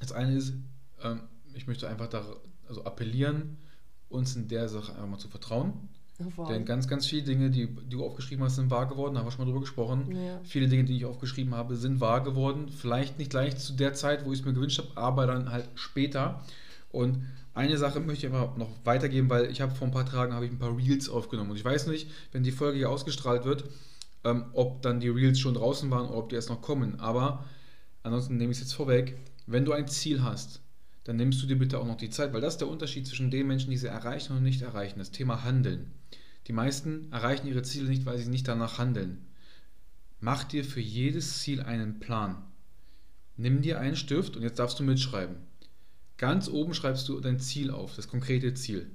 Das 0.00 0.12
eine 0.12 0.34
ist, 0.34 0.54
ähm, 1.02 1.20
ich 1.54 1.66
möchte 1.66 1.88
einfach 1.88 2.08
da, 2.08 2.24
also 2.68 2.84
appellieren, 2.84 3.58
uns 4.08 4.34
in 4.34 4.48
der 4.48 4.68
Sache 4.68 4.92
einfach 4.92 5.06
mal 5.06 5.18
zu 5.18 5.28
vertrauen 5.28 5.88
Wow. 6.36 6.48
Denn 6.48 6.64
ganz, 6.64 6.88
ganz 6.88 7.06
viele 7.06 7.22
Dinge, 7.22 7.50
die, 7.50 7.66
die, 7.66 7.96
du 7.96 8.04
aufgeschrieben 8.04 8.44
hast, 8.44 8.56
sind 8.56 8.70
wahr 8.70 8.86
geworden, 8.86 9.14
da 9.14 9.20
haben 9.20 9.26
wir 9.26 9.30
schon 9.30 9.40
mal 9.40 9.46
drüber 9.46 9.60
gesprochen. 9.60 10.14
Ja. 10.14 10.40
Viele 10.44 10.68
Dinge, 10.68 10.84
die 10.84 10.96
ich 10.96 11.04
aufgeschrieben 11.04 11.54
habe, 11.54 11.76
sind 11.76 12.00
wahr 12.00 12.22
geworden. 12.22 12.68
Vielleicht 12.68 13.18
nicht 13.18 13.30
gleich 13.30 13.56
zu 13.56 13.72
der 13.72 13.94
Zeit, 13.94 14.24
wo 14.24 14.32
ich 14.32 14.40
es 14.40 14.44
mir 14.44 14.52
gewünscht 14.52 14.78
habe, 14.78 14.90
aber 14.96 15.26
dann 15.26 15.50
halt 15.50 15.68
später. 15.74 16.42
Und 16.92 17.24
eine 17.54 17.76
Sache 17.76 18.00
möchte 18.00 18.26
ich 18.26 18.32
einfach 18.32 18.56
noch 18.56 18.70
weitergeben, 18.84 19.28
weil 19.28 19.50
ich 19.50 19.60
habe 19.60 19.74
vor 19.74 19.88
ein 19.88 19.92
paar 19.92 20.06
Tagen 20.06 20.32
habe 20.32 20.46
ich 20.46 20.52
ein 20.52 20.58
paar 20.58 20.76
Reels 20.76 21.08
aufgenommen. 21.08 21.50
Und 21.50 21.56
ich 21.56 21.64
weiß 21.64 21.86
nicht, 21.88 22.08
wenn 22.30 22.44
die 22.44 22.52
Folge 22.52 22.78
hier 22.78 22.90
ausgestrahlt 22.90 23.44
wird, 23.44 23.64
ähm, 24.24 24.46
ob 24.52 24.82
dann 24.82 25.00
die 25.00 25.08
Reels 25.08 25.40
schon 25.40 25.54
draußen 25.54 25.90
waren 25.90 26.08
oder 26.08 26.18
ob 26.18 26.28
die 26.28 26.36
erst 26.36 26.48
noch 26.48 26.62
kommen. 26.62 27.00
Aber 27.00 27.44
ansonsten 28.02 28.36
nehme 28.36 28.52
ich 28.52 28.58
es 28.58 28.64
jetzt 28.64 28.74
vorweg. 28.74 29.18
Wenn 29.46 29.64
du 29.64 29.72
ein 29.72 29.88
Ziel 29.88 30.22
hast, 30.22 30.60
dann 31.04 31.16
nimmst 31.16 31.42
du 31.42 31.46
dir 31.46 31.58
bitte 31.58 31.78
auch 31.78 31.86
noch 31.86 31.96
die 31.96 32.10
Zeit, 32.10 32.32
weil 32.32 32.40
das 32.40 32.54
ist 32.54 32.60
der 32.60 32.68
Unterschied 32.68 33.06
zwischen 33.06 33.30
den 33.30 33.48
Menschen, 33.48 33.70
die 33.70 33.76
sie 33.76 33.88
erreichen 33.88 34.36
und 34.36 34.42
nicht 34.42 34.62
erreichen. 34.62 34.98
Das 34.98 35.10
Thema 35.10 35.42
Handeln. 35.42 35.90
Die 36.46 36.52
meisten 36.52 37.10
erreichen 37.12 37.48
ihre 37.48 37.62
Ziele 37.62 37.88
nicht, 37.88 38.06
weil 38.06 38.18
sie 38.18 38.30
nicht 38.30 38.46
danach 38.48 38.78
handeln. 38.78 39.26
Mach 40.20 40.44
dir 40.44 40.64
für 40.64 40.80
jedes 40.80 41.40
Ziel 41.40 41.60
einen 41.60 41.98
Plan. 41.98 42.44
Nimm 43.36 43.62
dir 43.62 43.80
einen 43.80 43.96
Stift 43.96 44.36
und 44.36 44.42
jetzt 44.42 44.58
darfst 44.58 44.78
du 44.78 44.84
mitschreiben. 44.84 45.36
Ganz 46.22 46.48
oben 46.48 46.72
schreibst 46.72 47.08
du 47.08 47.18
dein 47.18 47.40
Ziel 47.40 47.72
auf, 47.72 47.96
das 47.96 48.06
konkrete 48.06 48.54
Ziel. 48.54 48.88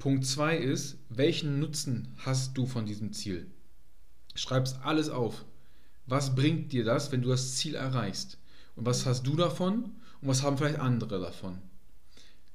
Punkt 0.00 0.26
2 0.26 0.56
ist, 0.56 0.98
welchen 1.08 1.60
Nutzen 1.60 2.08
hast 2.16 2.58
du 2.58 2.66
von 2.66 2.84
diesem 2.84 3.12
Ziel? 3.12 3.46
Schreibst 4.34 4.80
alles 4.82 5.08
auf. 5.08 5.44
Was 6.04 6.34
bringt 6.34 6.72
dir 6.72 6.84
das, 6.84 7.12
wenn 7.12 7.22
du 7.22 7.28
das 7.28 7.54
Ziel 7.54 7.76
erreichst? 7.76 8.38
Und 8.74 8.86
was 8.86 9.06
hast 9.06 9.24
du 9.24 9.36
davon 9.36 9.92
und 10.20 10.26
was 10.26 10.42
haben 10.42 10.58
vielleicht 10.58 10.80
andere 10.80 11.20
davon? 11.20 11.58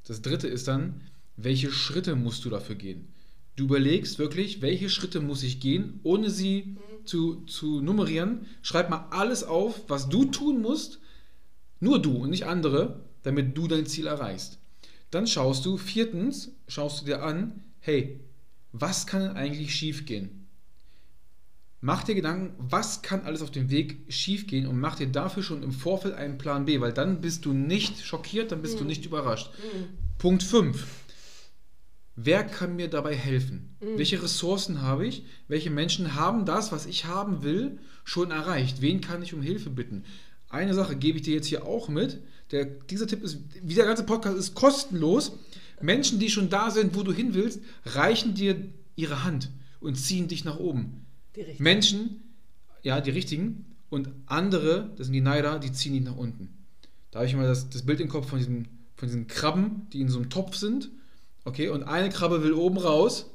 Das 0.03 0.21
dritte 0.21 0.49
ist 0.49 0.67
dann, 0.67 0.99
welche 1.37 1.71
Schritte 1.71 2.17
musst 2.17 2.43
du 2.43 2.49
dafür 2.49 2.75
gehen? 2.75 3.07
Du 3.55 3.63
überlegst 3.63 4.19
wirklich, 4.19 4.61
welche 4.61 4.89
Schritte 4.89 5.21
muss 5.21 5.43
ich 5.43 5.61
gehen, 5.61 6.01
ohne 6.03 6.29
sie 6.29 6.75
zu, 7.05 7.45
zu 7.45 7.79
nummerieren. 7.79 8.47
Schreib 8.63 8.89
mal 8.89 9.07
alles 9.11 9.45
auf, 9.45 9.85
was 9.87 10.09
du 10.09 10.25
tun 10.25 10.61
musst, 10.61 10.99
nur 11.79 12.01
du 12.01 12.17
und 12.17 12.31
nicht 12.31 12.47
andere, 12.47 13.09
damit 13.23 13.57
du 13.57 13.67
dein 13.67 13.85
Ziel 13.85 14.07
erreichst. 14.07 14.59
Dann 15.09 15.27
schaust 15.27 15.65
du, 15.65 15.77
viertens, 15.77 16.51
schaust 16.67 17.01
du 17.01 17.05
dir 17.05 17.23
an, 17.23 17.63
hey, 17.79 18.19
was 18.71 19.07
kann 19.07 19.21
denn 19.21 19.35
eigentlich 19.35 19.75
schiefgehen? 19.75 20.47
Mach 21.81 22.03
dir 22.03 22.15
Gedanken, 22.15 22.53
was 22.57 23.01
kann 23.01 23.21
alles 23.21 23.41
auf 23.41 23.51
dem 23.51 23.71
Weg 23.71 24.05
schiefgehen 24.07 24.67
und 24.67 24.79
mach 24.79 24.95
dir 24.95 25.07
dafür 25.07 25.41
schon 25.41 25.63
im 25.63 25.71
Vorfeld 25.71 26.13
einen 26.13 26.37
Plan 26.37 26.65
B, 26.65 26.79
weil 26.79 26.93
dann 26.93 27.21
bist 27.21 27.45
du 27.45 27.53
nicht 27.53 28.05
schockiert, 28.05 28.51
dann 28.51 28.61
bist 28.61 28.75
mhm. 28.75 28.79
du 28.79 28.85
nicht 28.85 29.05
überrascht. 29.05 29.49
Mhm. 29.57 29.87
Punkt 30.19 30.43
5 30.43 30.85
wer 32.15 32.43
kann 32.43 32.75
mir 32.75 32.87
dabei 32.87 33.15
helfen? 33.15 33.75
Mhm. 33.81 33.97
Welche 33.97 34.21
Ressourcen 34.21 34.81
habe 34.81 35.07
ich? 35.07 35.25
Welche 35.47 35.69
Menschen 35.69 36.15
haben 36.15 36.45
das, 36.45 36.71
was 36.71 36.85
ich 36.85 37.05
haben 37.05 37.43
will, 37.43 37.79
schon 38.03 38.31
erreicht? 38.31 38.81
Wen 38.81 39.01
kann 39.01 39.23
ich 39.23 39.33
um 39.33 39.41
Hilfe 39.41 39.69
bitten? 39.69 40.03
Eine 40.51 40.73
Sache 40.73 40.95
gebe 40.95 41.17
ich 41.17 41.23
dir 41.23 41.35
jetzt 41.35 41.47
hier 41.47 41.65
auch 41.65 41.89
mit. 41.89 42.19
Der, 42.51 42.65
dieser 42.65 43.07
Tipp 43.07 43.23
ist, 43.23 43.39
wie 43.63 43.75
der 43.75 43.85
ganze 43.85 44.03
Podcast 44.03 44.37
ist, 44.37 44.55
kostenlos. 44.55 45.33
Menschen, 45.81 46.19
die 46.19 46.29
schon 46.29 46.49
da 46.49 46.69
sind, 46.69 46.95
wo 46.95 47.03
du 47.03 47.11
hin 47.11 47.33
willst, 47.33 47.61
reichen 47.85 48.35
dir 48.35 48.55
ihre 48.95 49.23
Hand 49.23 49.49
und 49.79 49.95
ziehen 49.95 50.27
dich 50.27 50.45
nach 50.45 50.59
oben. 50.59 51.05
Die 51.35 51.45
Menschen, 51.57 52.21
ja, 52.83 53.01
die 53.01 53.11
richtigen, 53.11 53.65
und 53.89 54.09
andere, 54.25 54.91
das 54.95 55.07
sind 55.07 55.13
die 55.13 55.21
Neider, 55.21 55.59
die 55.59 55.71
ziehen 55.71 55.93
dich 55.93 56.03
nach 56.03 56.15
unten. 56.15 56.49
Da 57.09 57.19
habe 57.19 57.27
ich 57.27 57.35
mal 57.35 57.47
das, 57.47 57.69
das 57.69 57.85
Bild 57.85 57.99
im 57.99 58.09
Kopf 58.09 58.29
von 58.29 58.37
diesen, 58.39 58.67
von 58.95 59.07
diesen 59.07 59.27
Krabben, 59.27 59.87
die 59.91 60.01
in 60.01 60.09
so 60.09 60.19
einem 60.19 60.29
Topf 60.29 60.55
sind 60.55 60.91
Okay, 61.43 61.69
und 61.69 61.83
eine 61.83 62.09
Krabbe 62.09 62.43
will 62.43 62.53
oben 62.53 62.77
raus 62.77 63.31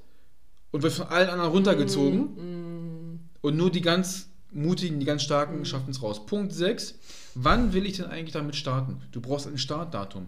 und 0.71 0.83
wird 0.83 0.93
von 0.93 1.09
allen 1.09 1.29
anderen 1.29 1.51
runtergezogen. 1.51 2.21
Mm, 2.21 3.15
mm. 3.15 3.21
Und 3.41 3.57
nur 3.57 3.71
die 3.71 3.81
ganz 3.81 4.29
mutigen, 4.53 5.01
die 5.01 5.07
ganz 5.07 5.23
starken 5.23 5.65
schaffen 5.65 5.91
es 5.91 6.03
raus. 6.03 6.27
Punkt 6.27 6.53
6. 6.53 6.99
Wann 7.35 7.73
will 7.73 7.87
ich 7.87 7.97
denn 7.97 8.07
eigentlich 8.07 8.33
damit 8.33 8.57
starten? 8.57 9.01
Du 9.13 9.21
brauchst 9.21 9.47
ein 9.47 9.59
Startdatum. 9.59 10.27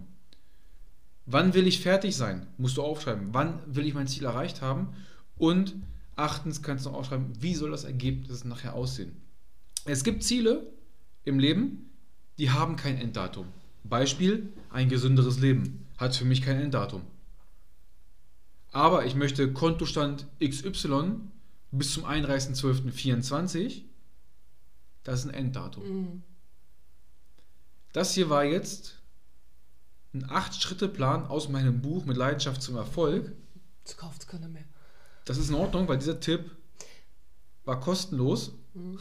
Wann 1.25 1.53
will 1.53 1.67
ich 1.67 1.81
fertig 1.81 2.15
sein? 2.15 2.47
Musst 2.57 2.77
du 2.77 2.83
aufschreiben. 2.83 3.29
Wann 3.31 3.59
will 3.65 3.85
ich 3.85 3.93
mein 3.93 4.07
Ziel 4.07 4.25
erreicht 4.25 4.61
haben? 4.61 4.89
Und 5.37 5.75
achtens 6.15 6.61
kannst 6.61 6.85
du 6.85 6.89
aufschreiben, 6.89 7.33
wie 7.39 7.55
soll 7.55 7.71
das 7.71 7.83
Ergebnis 7.83 8.43
nachher 8.43 8.73
aussehen? 8.73 9.15
Es 9.85 10.03
gibt 10.03 10.23
Ziele 10.23 10.67
im 11.23 11.39
Leben, 11.39 11.89
die 12.37 12.51
haben 12.51 12.75
kein 12.75 12.97
Enddatum. 12.97 13.47
Beispiel, 13.83 14.51
ein 14.69 14.89
gesünderes 14.89 15.39
Leben 15.39 15.85
hat 15.97 16.15
für 16.15 16.25
mich 16.25 16.41
kein 16.41 16.59
Enddatum 16.59 17.03
aber 18.71 19.05
ich 19.05 19.15
möchte 19.15 19.51
Kontostand 19.51 20.27
XY 20.43 21.15
bis 21.71 21.93
zum 21.93 22.05
31.12.24, 22.05 23.81
das 25.09 25.21
ist 25.21 25.25
ein 25.27 25.33
Enddatum. 25.33 25.83
Mhm. 25.83 26.23
Das 27.93 28.13
hier 28.13 28.29
war 28.29 28.43
jetzt 28.43 29.01
ein 30.13 30.25
8-Schritte-Plan 30.25 31.25
aus 31.27 31.49
meinem 31.49 31.81
Buch 31.81 32.05
mit 32.05 32.17
Leidenschaft 32.17 32.61
zum 32.61 32.75
Erfolg. 32.75 33.31
Das 33.83 33.97
kauft 33.97 34.27
keiner 34.27 34.47
mehr. 34.47 34.65
Das 35.25 35.37
ist 35.37 35.49
in 35.49 35.55
Ordnung, 35.55 35.87
weil 35.87 35.97
dieser 35.97 36.19
Tipp 36.19 36.51
war 37.65 37.79
kostenlos. 37.79 38.53
Mhm. 38.73 38.99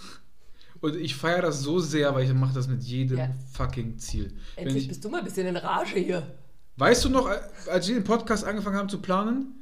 Und 0.80 0.96
ich 0.96 1.16
feiere 1.16 1.42
das 1.42 1.60
so 1.60 1.80
sehr, 1.80 2.14
weil 2.14 2.24
ich 2.24 2.32
mache 2.32 2.54
das 2.54 2.68
mit 2.68 2.82
jedem 2.84 3.18
ja. 3.18 3.34
fucking 3.52 3.98
Ziel. 3.98 4.36
Endlich 4.56 4.84
ich, 4.84 4.88
bist 4.88 5.04
du 5.04 5.08
mal 5.08 5.18
ein 5.18 5.24
bisschen 5.24 5.46
in 5.46 5.56
Rage 5.56 5.98
hier. 5.98 6.38
Weißt 6.76 7.04
du 7.04 7.08
noch, 7.08 7.28
als 7.68 7.88
wir 7.88 7.96
den 7.96 8.04
Podcast 8.04 8.44
angefangen 8.44 8.76
haben 8.76 8.88
zu 8.88 9.00
planen, 9.00 9.58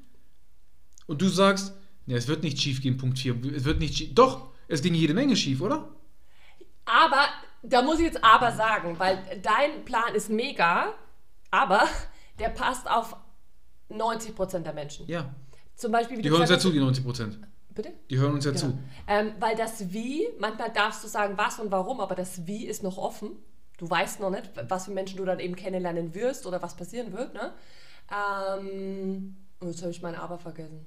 und 1.06 1.22
du 1.22 1.28
sagst, 1.28 1.72
ne, 2.06 2.16
es 2.16 2.28
wird 2.28 2.42
nicht 2.42 2.60
schief 2.60 2.82
gehen, 2.82 2.96
Punkt 2.96 3.18
4. 3.18 3.36
Es 3.54 3.64
wird 3.64 3.78
nicht 3.78 3.96
schief. 3.96 4.14
Doch, 4.14 4.48
es 4.68 4.82
ging 4.82 4.94
jede 4.94 5.14
Menge 5.14 5.36
schief, 5.36 5.60
oder? 5.60 5.95
Aber, 6.86 7.26
da 7.62 7.82
muss 7.82 7.98
ich 7.98 8.06
jetzt 8.06 8.24
aber 8.24 8.52
sagen, 8.52 8.98
weil 8.98 9.18
dein 9.42 9.84
Plan 9.84 10.14
ist 10.14 10.30
mega, 10.30 10.94
aber 11.50 11.86
der 12.38 12.48
passt 12.48 12.88
auf 12.88 13.16
90% 13.90 14.60
der 14.60 14.72
Menschen. 14.72 15.06
Ja. 15.06 15.34
Zum 15.74 15.92
Beispiel, 15.92 16.18
wie 16.18 16.22
Die 16.22 16.30
hören 16.30 16.40
uns 16.40 16.50
ja 16.50 16.58
zu, 16.58 16.70
die 16.70 16.80
90%. 16.80 17.36
Bitte? 17.74 17.92
Die 18.08 18.18
hören 18.18 18.32
uns 18.32 18.44
ja 18.44 18.52
genau. 18.52 18.62
zu. 18.62 18.78
Ähm, 19.06 19.34
weil 19.38 19.54
das 19.54 19.92
Wie, 19.92 20.26
manchmal 20.38 20.72
darfst 20.72 21.04
du 21.04 21.08
sagen, 21.08 21.36
was 21.36 21.60
und 21.60 21.70
warum, 21.70 22.00
aber 22.00 22.14
das 22.14 22.46
Wie 22.46 22.66
ist 22.66 22.82
noch 22.82 22.96
offen. 22.96 23.32
Du 23.76 23.88
weißt 23.88 24.20
noch 24.20 24.30
nicht, 24.30 24.50
was 24.68 24.86
für 24.86 24.92
Menschen 24.92 25.18
du 25.18 25.24
dann 25.26 25.38
eben 25.38 25.54
kennenlernen 25.54 26.14
wirst 26.14 26.46
oder 26.46 26.62
was 26.62 26.76
passieren 26.76 27.12
wird. 27.12 27.34
Ne? 27.34 27.52
Ähm, 28.10 29.36
jetzt 29.62 29.82
habe 29.82 29.90
ich 29.90 30.00
mein 30.00 30.14
Aber 30.14 30.38
vergessen. 30.38 30.86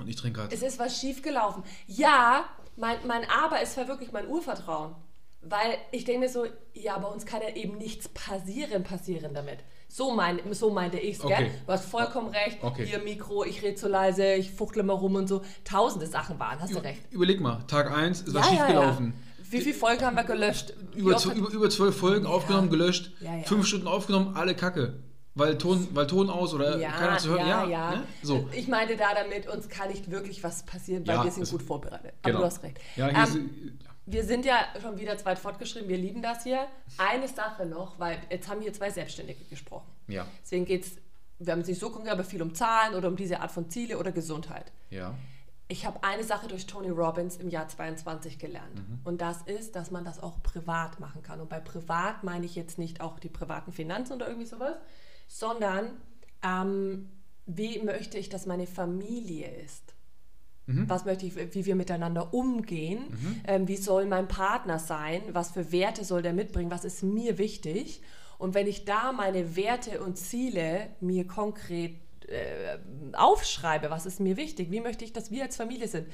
Und 0.00 0.08
ich 0.08 0.16
trinke 0.16 0.40
gerade. 0.40 0.54
Es 0.54 0.62
ist 0.62 0.78
was 0.78 0.98
schiefgelaufen. 0.98 1.62
Ja, 1.86 2.44
mein, 2.76 2.96
mein 3.06 3.28
Aber 3.28 3.60
ist 3.60 3.76
wirklich 3.76 4.12
mein 4.12 4.26
Urvertrauen. 4.28 4.94
Weil 5.42 5.78
ich 5.90 6.04
denke 6.04 6.20
mir 6.20 6.28
so, 6.28 6.44
ja, 6.74 6.98
bei 6.98 7.08
uns 7.08 7.24
kann 7.24 7.40
ja 7.40 7.54
eben 7.54 7.78
nichts 7.78 8.08
passieren, 8.08 8.82
passieren 8.82 9.32
damit. 9.32 9.60
So, 9.88 10.12
mein, 10.12 10.38
so 10.52 10.70
meinte 10.70 10.98
ich 10.98 11.16
es, 11.16 11.24
okay. 11.24 11.44
gell? 11.44 11.50
Du 11.66 11.72
hast 11.72 11.86
vollkommen 11.86 12.28
recht. 12.28 12.58
Okay. 12.60 12.86
Hier 12.86 12.98
Mikro, 12.98 13.44
ich 13.44 13.62
rede 13.62 13.74
zu 13.74 13.88
leise, 13.88 14.34
ich 14.34 14.50
fuchtle 14.52 14.82
mal 14.82 14.92
rum 14.92 15.14
und 15.14 15.28
so. 15.28 15.42
Tausende 15.64 16.06
Sachen 16.06 16.38
waren, 16.38 16.60
hast 16.60 16.74
du 16.74 16.78
recht. 16.78 17.00
Überleg 17.10 17.40
mal, 17.40 17.64
Tag 17.66 17.90
1 17.90 18.20
ist 18.20 18.34
ja, 18.34 18.40
was 18.40 18.48
schiefgelaufen. 18.48 19.06
Ja, 19.06 19.12
ja. 19.12 19.52
Wie 19.52 19.60
viele 19.62 19.74
Folgen 19.74 20.02
haben 20.04 20.16
wir 20.16 20.24
gelöscht? 20.24 20.74
Über, 20.94 21.20
über, 21.34 21.50
über 21.50 21.70
zwölf 21.70 21.96
Folgen 21.96 22.26
aufgenommen, 22.26 22.70
gelöscht. 22.70 23.12
Fünf 23.46 23.66
Stunden 23.66 23.88
aufgenommen, 23.88 24.36
alle 24.36 24.54
Kacke. 24.54 25.02
Weil 25.40 25.56
Ton, 25.56 25.88
weil 25.92 26.06
Ton 26.06 26.28
aus 26.28 26.52
oder 26.52 26.76
ja, 26.76 26.90
keiner 26.90 27.16
zu 27.16 27.30
hören. 27.30 27.48
Ja, 27.48 27.64
ja. 27.64 27.90
Ne? 27.96 28.02
So. 28.22 28.46
Ich 28.52 28.68
meine 28.68 28.94
da 28.96 29.14
damit, 29.14 29.48
uns 29.48 29.70
kann 29.70 29.88
nicht 29.88 30.10
wirklich 30.10 30.44
was 30.44 30.64
passieren, 30.64 31.06
weil 31.06 31.16
ja, 31.16 31.24
wir 31.24 31.30
sind 31.30 31.50
gut 31.50 31.62
vorbereitet. 31.62 32.12
Aber 32.20 32.30
genau. 32.30 32.38
du 32.40 32.44
hast 32.44 32.62
recht. 32.62 32.78
Ja, 32.96 33.08
ähm, 33.08 33.16
ist, 33.16 33.38
wir 34.04 34.24
sind 34.24 34.44
ja 34.44 34.58
schon 34.82 34.98
wieder 34.98 35.16
zweit 35.16 35.38
fortgeschrieben, 35.38 35.88
wir 35.88 35.96
lieben 35.96 36.20
das 36.20 36.42
hier. 36.42 36.66
Eine 36.98 37.26
Sache 37.26 37.64
noch, 37.64 37.98
weil 37.98 38.18
jetzt 38.28 38.50
haben 38.50 38.60
hier 38.60 38.74
zwei 38.74 38.90
Selbstständige 38.90 39.42
gesprochen. 39.44 39.90
Ja. 40.08 40.26
Deswegen 40.42 40.66
geht 40.66 40.84
es, 40.84 40.96
wir 41.38 41.54
haben 41.54 41.60
es 41.60 41.68
nicht 41.68 41.80
so 41.80 41.88
konkret, 41.88 42.12
aber 42.12 42.24
viel 42.24 42.42
um 42.42 42.54
Zahlen 42.54 42.94
oder 42.94 43.08
um 43.08 43.16
diese 43.16 43.40
Art 43.40 43.50
von 43.50 43.70
Ziele 43.70 43.98
oder 43.98 44.12
Gesundheit. 44.12 44.72
Ja. 44.90 45.14
ich 45.68 45.86
habe 45.86 46.02
eine 46.02 46.24
Sache 46.24 46.48
durch 46.48 46.66
Tony 46.66 46.90
Robbins 46.90 47.36
im 47.36 47.48
Jahr 47.48 47.66
22 47.66 48.38
gelernt. 48.38 48.74
Mhm. 48.74 49.00
Und 49.04 49.22
das 49.22 49.40
ist, 49.42 49.74
dass 49.74 49.90
man 49.90 50.04
das 50.04 50.22
auch 50.22 50.42
privat 50.42 51.00
machen 51.00 51.22
kann. 51.22 51.40
Und 51.40 51.48
bei 51.48 51.60
privat 51.60 52.24
meine 52.24 52.44
ich 52.44 52.56
jetzt 52.56 52.76
nicht 52.76 53.00
auch 53.00 53.20
die 53.20 53.28
privaten 53.30 53.72
Finanzen 53.72 54.14
oder 54.14 54.26
irgendwie 54.26 54.46
sowas, 54.46 54.76
sondern 55.30 55.92
ähm, 56.42 57.08
wie 57.46 57.78
möchte 57.82 58.18
ich, 58.18 58.28
dass 58.28 58.46
meine 58.46 58.66
Familie 58.66 59.48
ist? 59.64 59.94
Mhm. 60.66 60.88
Was 60.88 61.04
möchte 61.04 61.24
ich, 61.24 61.36
wie 61.54 61.66
wir 61.66 61.76
miteinander 61.76 62.34
umgehen? 62.34 63.04
Ähm, 63.46 63.68
wie 63.68 63.76
soll 63.76 64.06
mein 64.06 64.26
Partner 64.26 64.80
sein? 64.80 65.22
Was 65.32 65.52
für 65.52 65.70
Werte 65.70 66.04
soll 66.04 66.22
der 66.22 66.32
mitbringen? 66.32 66.70
Was 66.72 66.84
ist 66.84 67.04
mir 67.04 67.38
wichtig? 67.38 68.02
Und 68.38 68.54
wenn 68.54 68.66
ich 68.66 68.84
da 68.84 69.12
meine 69.12 69.54
Werte 69.54 70.00
und 70.02 70.16
Ziele 70.18 70.88
mir 71.00 71.26
konkret 71.28 71.94
äh, 72.26 72.78
aufschreibe, 73.12 73.88
was 73.90 74.06
ist 74.06 74.18
mir 74.18 74.36
wichtig, 74.36 74.72
wie 74.72 74.80
möchte 74.80 75.04
ich, 75.04 75.12
dass 75.12 75.30
wir 75.30 75.44
als 75.44 75.56
Familie 75.56 75.86
sind, 75.86 76.08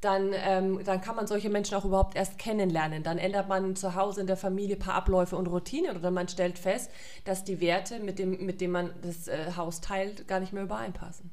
dann, 0.00 0.32
ähm, 0.34 0.80
dann 0.84 1.00
kann 1.00 1.16
man 1.16 1.26
solche 1.26 1.50
Menschen 1.50 1.74
auch 1.74 1.84
überhaupt 1.84 2.16
erst 2.16 2.38
kennenlernen. 2.38 3.02
Dann 3.02 3.18
ändert 3.18 3.48
man 3.48 3.76
zu 3.76 3.94
Hause 3.94 4.22
in 4.22 4.26
der 4.26 4.36
Familie 4.36 4.76
ein 4.76 4.78
paar 4.78 4.94
Abläufe 4.94 5.36
und 5.36 5.46
Routinen 5.46 5.96
oder 5.96 6.10
man 6.10 6.28
stellt 6.28 6.58
fest, 6.58 6.90
dass 7.24 7.44
die 7.44 7.60
Werte, 7.60 8.00
mit 8.00 8.18
dem, 8.18 8.44
mit 8.44 8.60
dem 8.60 8.70
man 8.70 8.90
das 9.02 9.28
äh, 9.28 9.52
Haus 9.56 9.80
teilt, 9.80 10.26
gar 10.26 10.40
nicht 10.40 10.52
mehr 10.52 10.62
übereinpassen. 10.62 11.30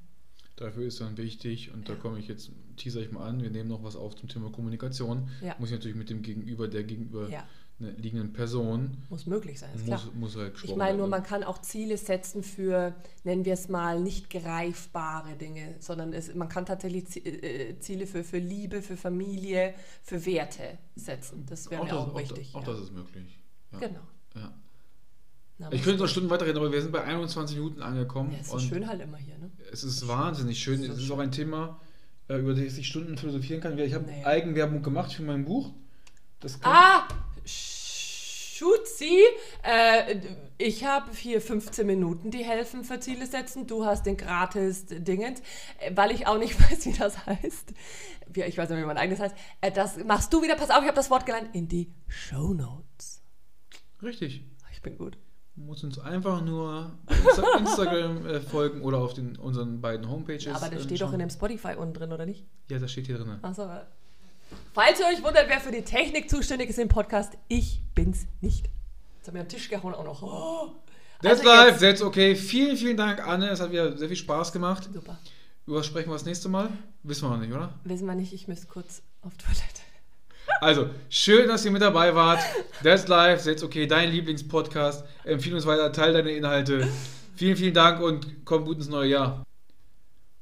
Dafür 0.58 0.88
ist 0.88 1.00
dann 1.00 1.18
wichtig, 1.18 1.72
und 1.72 1.88
da 1.88 1.94
komme 1.94 2.18
ich 2.20 2.28
jetzt, 2.28 2.52
teaser 2.78 3.00
ich 3.00 3.12
mal 3.12 3.28
an, 3.28 3.44
wir 3.44 3.52
nehmen 3.52 3.70
noch 3.70 3.84
was 3.84 3.96
auf 3.96 4.16
zum 4.16 4.28
Thema 4.28 4.52
Kommunikation. 4.52 5.30
Ja. 5.42 5.56
Muss 5.60 5.70
ich 5.70 5.76
natürlich 5.76 5.96
mit 5.96 6.10
dem 6.10 6.24
Gegenüber, 6.24 6.68
der 6.68 6.84
gegenüber 6.84 7.30
Ja. 7.30 7.46
Liegenden 7.80 8.34
Person, 8.34 8.98
Muss 9.10 9.28
möglich 9.28 9.60
sein, 9.60 9.70
ist 9.76 9.86
klar. 9.86 10.02
muss, 10.06 10.14
muss 10.16 10.36
halt 10.36 10.56
Ich 10.64 10.76
meine 10.76 10.98
nur, 10.98 11.08
man 11.08 11.22
kann 11.22 11.44
auch 11.44 11.60
Ziele 11.62 11.98
setzen 11.98 12.42
für, 12.42 12.96
nennen 13.24 13.46
wir 13.46 13.54
es 13.54 13.70
mal, 13.70 14.00
nicht 14.02 14.32
greifbare 14.32 15.36
Dinge, 15.36 15.76
sondern 15.80 16.12
es, 16.12 16.34
man 16.34 16.50
kann 16.50 16.66
tatsächlich 16.66 17.06
Zi- 17.08 17.20
äh, 17.20 17.78
Ziele 17.80 18.08
für, 18.08 18.24
für 18.24 18.40
Liebe, 18.40 18.82
für 18.82 18.98
Familie, 18.98 19.76
für 20.02 20.26
Werte 20.26 20.80
setzen. 20.96 21.46
Das 21.48 21.70
wäre 21.70 21.84
auch 21.84 21.88
das, 21.88 21.98
auch, 21.98 22.18
wichtig. 22.18 22.50
Auch 22.56 22.66
ja. 22.66 22.74
das 22.74 22.82
ist 22.82 22.94
möglich. 22.94 23.38
Ja. 23.74 23.80
Genau. 23.80 24.00
Ja. 24.36 24.54
Na, 25.60 25.68
Ich 25.72 25.78
muss- 25.80 25.86
könnte 25.86 26.02
noch 26.04 26.10
Stunden 26.10 26.30
weiterreden, 26.32 26.58
aber 26.58 26.72
wir 26.72 26.82
sind 26.82 26.92
bei 26.92 27.04
21 27.04 27.58
Minuten 27.58 27.82
angekommen. 27.84 28.32
ja, 28.32 28.40
ist 28.40 28.48
so 28.50 28.56
und 28.56 28.62
schön 28.62 28.88
halt 28.88 29.02
immer 29.02 29.18
hier, 29.18 29.38
ne? 29.38 29.52
Es 29.72 29.84
ist 29.84 30.08
wahnsinnig 30.08 30.58
schön. 30.60 30.80
So 30.84 30.92
es 30.92 30.98
ist 30.98 31.04
schön. 31.06 31.16
auch 31.16 31.20
ein 31.20 31.32
Thema, 31.32 31.80
äh, 32.28 32.38
über 32.40 32.56
das 32.56 32.76
ich 32.78 32.88
Stunden 32.88 33.18
philosophieren 33.18 33.62
kann. 33.62 33.78
Ich 33.78 33.94
habe 33.94 34.06
Nee. 34.06 34.24
Eigenwerbung 34.26 34.82
gemacht 34.82 35.14
für 35.14 35.22
mein 35.24 35.46
Buch. 35.46 35.74
Das 36.40 36.60
Ah! 36.64 37.08
Schutzi, 38.58 39.22
äh, 39.62 40.20
ich 40.58 40.84
habe 40.84 41.12
hier 41.12 41.42
15 41.42 41.86
Minuten, 41.86 42.32
die 42.32 42.44
helfen 42.44 42.84
für 42.84 43.00
Ziele 43.00 43.28
setzen. 43.28 43.68
Du 43.68 43.86
hast 43.86 44.08
den 44.08 44.18
gratis 44.18 44.88
Dingens, 44.88 45.42
äh, 45.80 45.92
weil 45.96 46.12
ich 46.12 46.26
auch 46.26 46.40
nicht 46.40 46.60
weiß, 46.72 46.88
wie 46.88 46.94
das 46.94 47.28
heißt. 47.28 47.74
Ich 48.34 48.58
weiß 48.58 48.70
nicht, 48.70 48.80
wie 48.80 48.86
mein 48.86 48.98
eigenes 48.98 49.20
heißt. 49.20 49.36
Äh, 49.62 49.72
das 49.72 50.04
machst 50.04 50.34
du 50.34 50.42
wieder, 50.42 50.56
pass 50.56 50.72
auf, 50.72 50.82
ich 50.82 50.88
habe 50.88 50.96
das 50.96 51.12
Wort 51.12 51.28
gelernt, 51.28 51.54
in 51.54 51.68
die 51.68 51.94
Show 52.08 52.54
Notes. 52.54 53.22
Richtig. 54.02 54.44
Ich 54.72 54.82
bin 54.82 54.98
gut. 54.98 55.20
Du 55.56 55.62
musst 55.62 55.84
uns 55.84 56.00
einfach 56.00 56.42
nur 56.42 56.98
Insta 57.10 57.58
Instagram 57.60 58.26
äh, 58.26 58.42
folgen 58.42 58.82
oder 58.82 58.98
auf 58.98 59.14
den, 59.14 59.36
unseren 59.36 59.82
beiden 59.82 60.10
Homepages. 60.10 60.48
Aber 60.48 60.70
das 60.70 60.82
ähm, 60.82 60.86
steht 60.86 61.02
doch 61.02 61.08
schauen. 61.08 61.14
in 61.16 61.20
dem 61.20 61.30
Spotify 61.30 61.76
unten 61.78 61.94
drin, 61.94 62.12
oder 62.12 62.26
nicht? 62.26 62.48
Ja, 62.72 62.80
das 62.80 62.92
steht 62.92 63.06
hier 63.06 63.20
drin. 63.20 63.38
Achso. 63.44 63.70
Falls 64.74 65.00
ihr 65.00 65.08
euch 65.08 65.24
wundert, 65.24 65.50
wer 65.50 65.60
für 65.60 65.72
die 65.72 65.82
Technik 65.82 66.30
zuständig 66.30 66.70
ist 66.70 66.80
im 66.80 66.88
Podcast, 66.88 67.34
ich 67.48 67.82
bin's 67.96 68.28
nicht. 68.42 68.70
Jetzt 69.18 69.28
haben 69.28 69.36
wir 69.36 69.42
am 69.42 69.48
Tisch 69.48 69.70
gehauen 69.70 69.94
auch 69.94 70.04
noch. 70.04 70.22
Oh. 70.22 70.76
That's 71.22 71.40
Also 71.40 71.50
live, 71.50 71.80
that's 71.80 72.02
okay. 72.02 72.36
Vielen, 72.36 72.78
vielen 72.78 72.96
Dank, 72.96 73.26
Anne. 73.26 73.50
Es 73.50 73.60
hat 73.60 73.72
wieder 73.72 73.98
sehr 73.98 74.08
viel 74.08 74.18
Spaß 74.18 74.52
gemacht. 74.52 74.90
Super. 74.94 75.18
Über 75.66 75.78
was 75.78 75.86
sprechen 75.86 76.10
wir 76.10 76.14
das 76.14 76.26
nächste 76.26 76.48
Mal? 76.48 76.70
Wissen 77.04 77.24
wir 77.24 77.32
noch 77.32 77.40
nicht, 77.44 77.52
oder? 77.52 77.74
Wissen 77.84 78.06
wir 78.06 78.16
nicht, 78.16 78.34
ich 78.34 78.48
müsste 78.48 78.68
kurz 78.68 79.02
auf 79.22 79.34
Toilette. 79.38 79.82
Also, 80.62 80.90
schön, 81.10 81.48
dass 81.48 81.66
ihr 81.66 81.72
mit 81.72 81.82
dabei 81.82 82.16
wart. 82.16 82.40
That's 82.84 83.08
live, 83.08 83.44
that's 83.44 83.64
okay. 83.64 83.86
Dein 83.86 84.12
Lieblingspodcast. 84.12 85.04
Empfehle 85.24 85.56
uns 85.56 85.66
weiter, 85.66 85.92
teil 85.92 86.14
deine 86.14 86.32
Inhalte. 86.32 86.88
Vielen, 87.36 87.58
vielen 87.58 87.74
Dank 87.74 88.02
und 88.02 88.46
komm 88.46 88.66
gut 88.66 88.78
ins 88.78 88.88
neue 88.88 89.10
Jahr. 89.10 89.44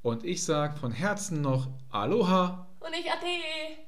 Und 0.01 0.23
ich 0.23 0.43
sage 0.43 0.77
von 0.77 0.91
Herzen 0.91 1.41
noch 1.41 1.69
Aloha. 1.89 2.67
Und 2.79 2.93
ich 2.93 3.11
Ade. 3.11 3.85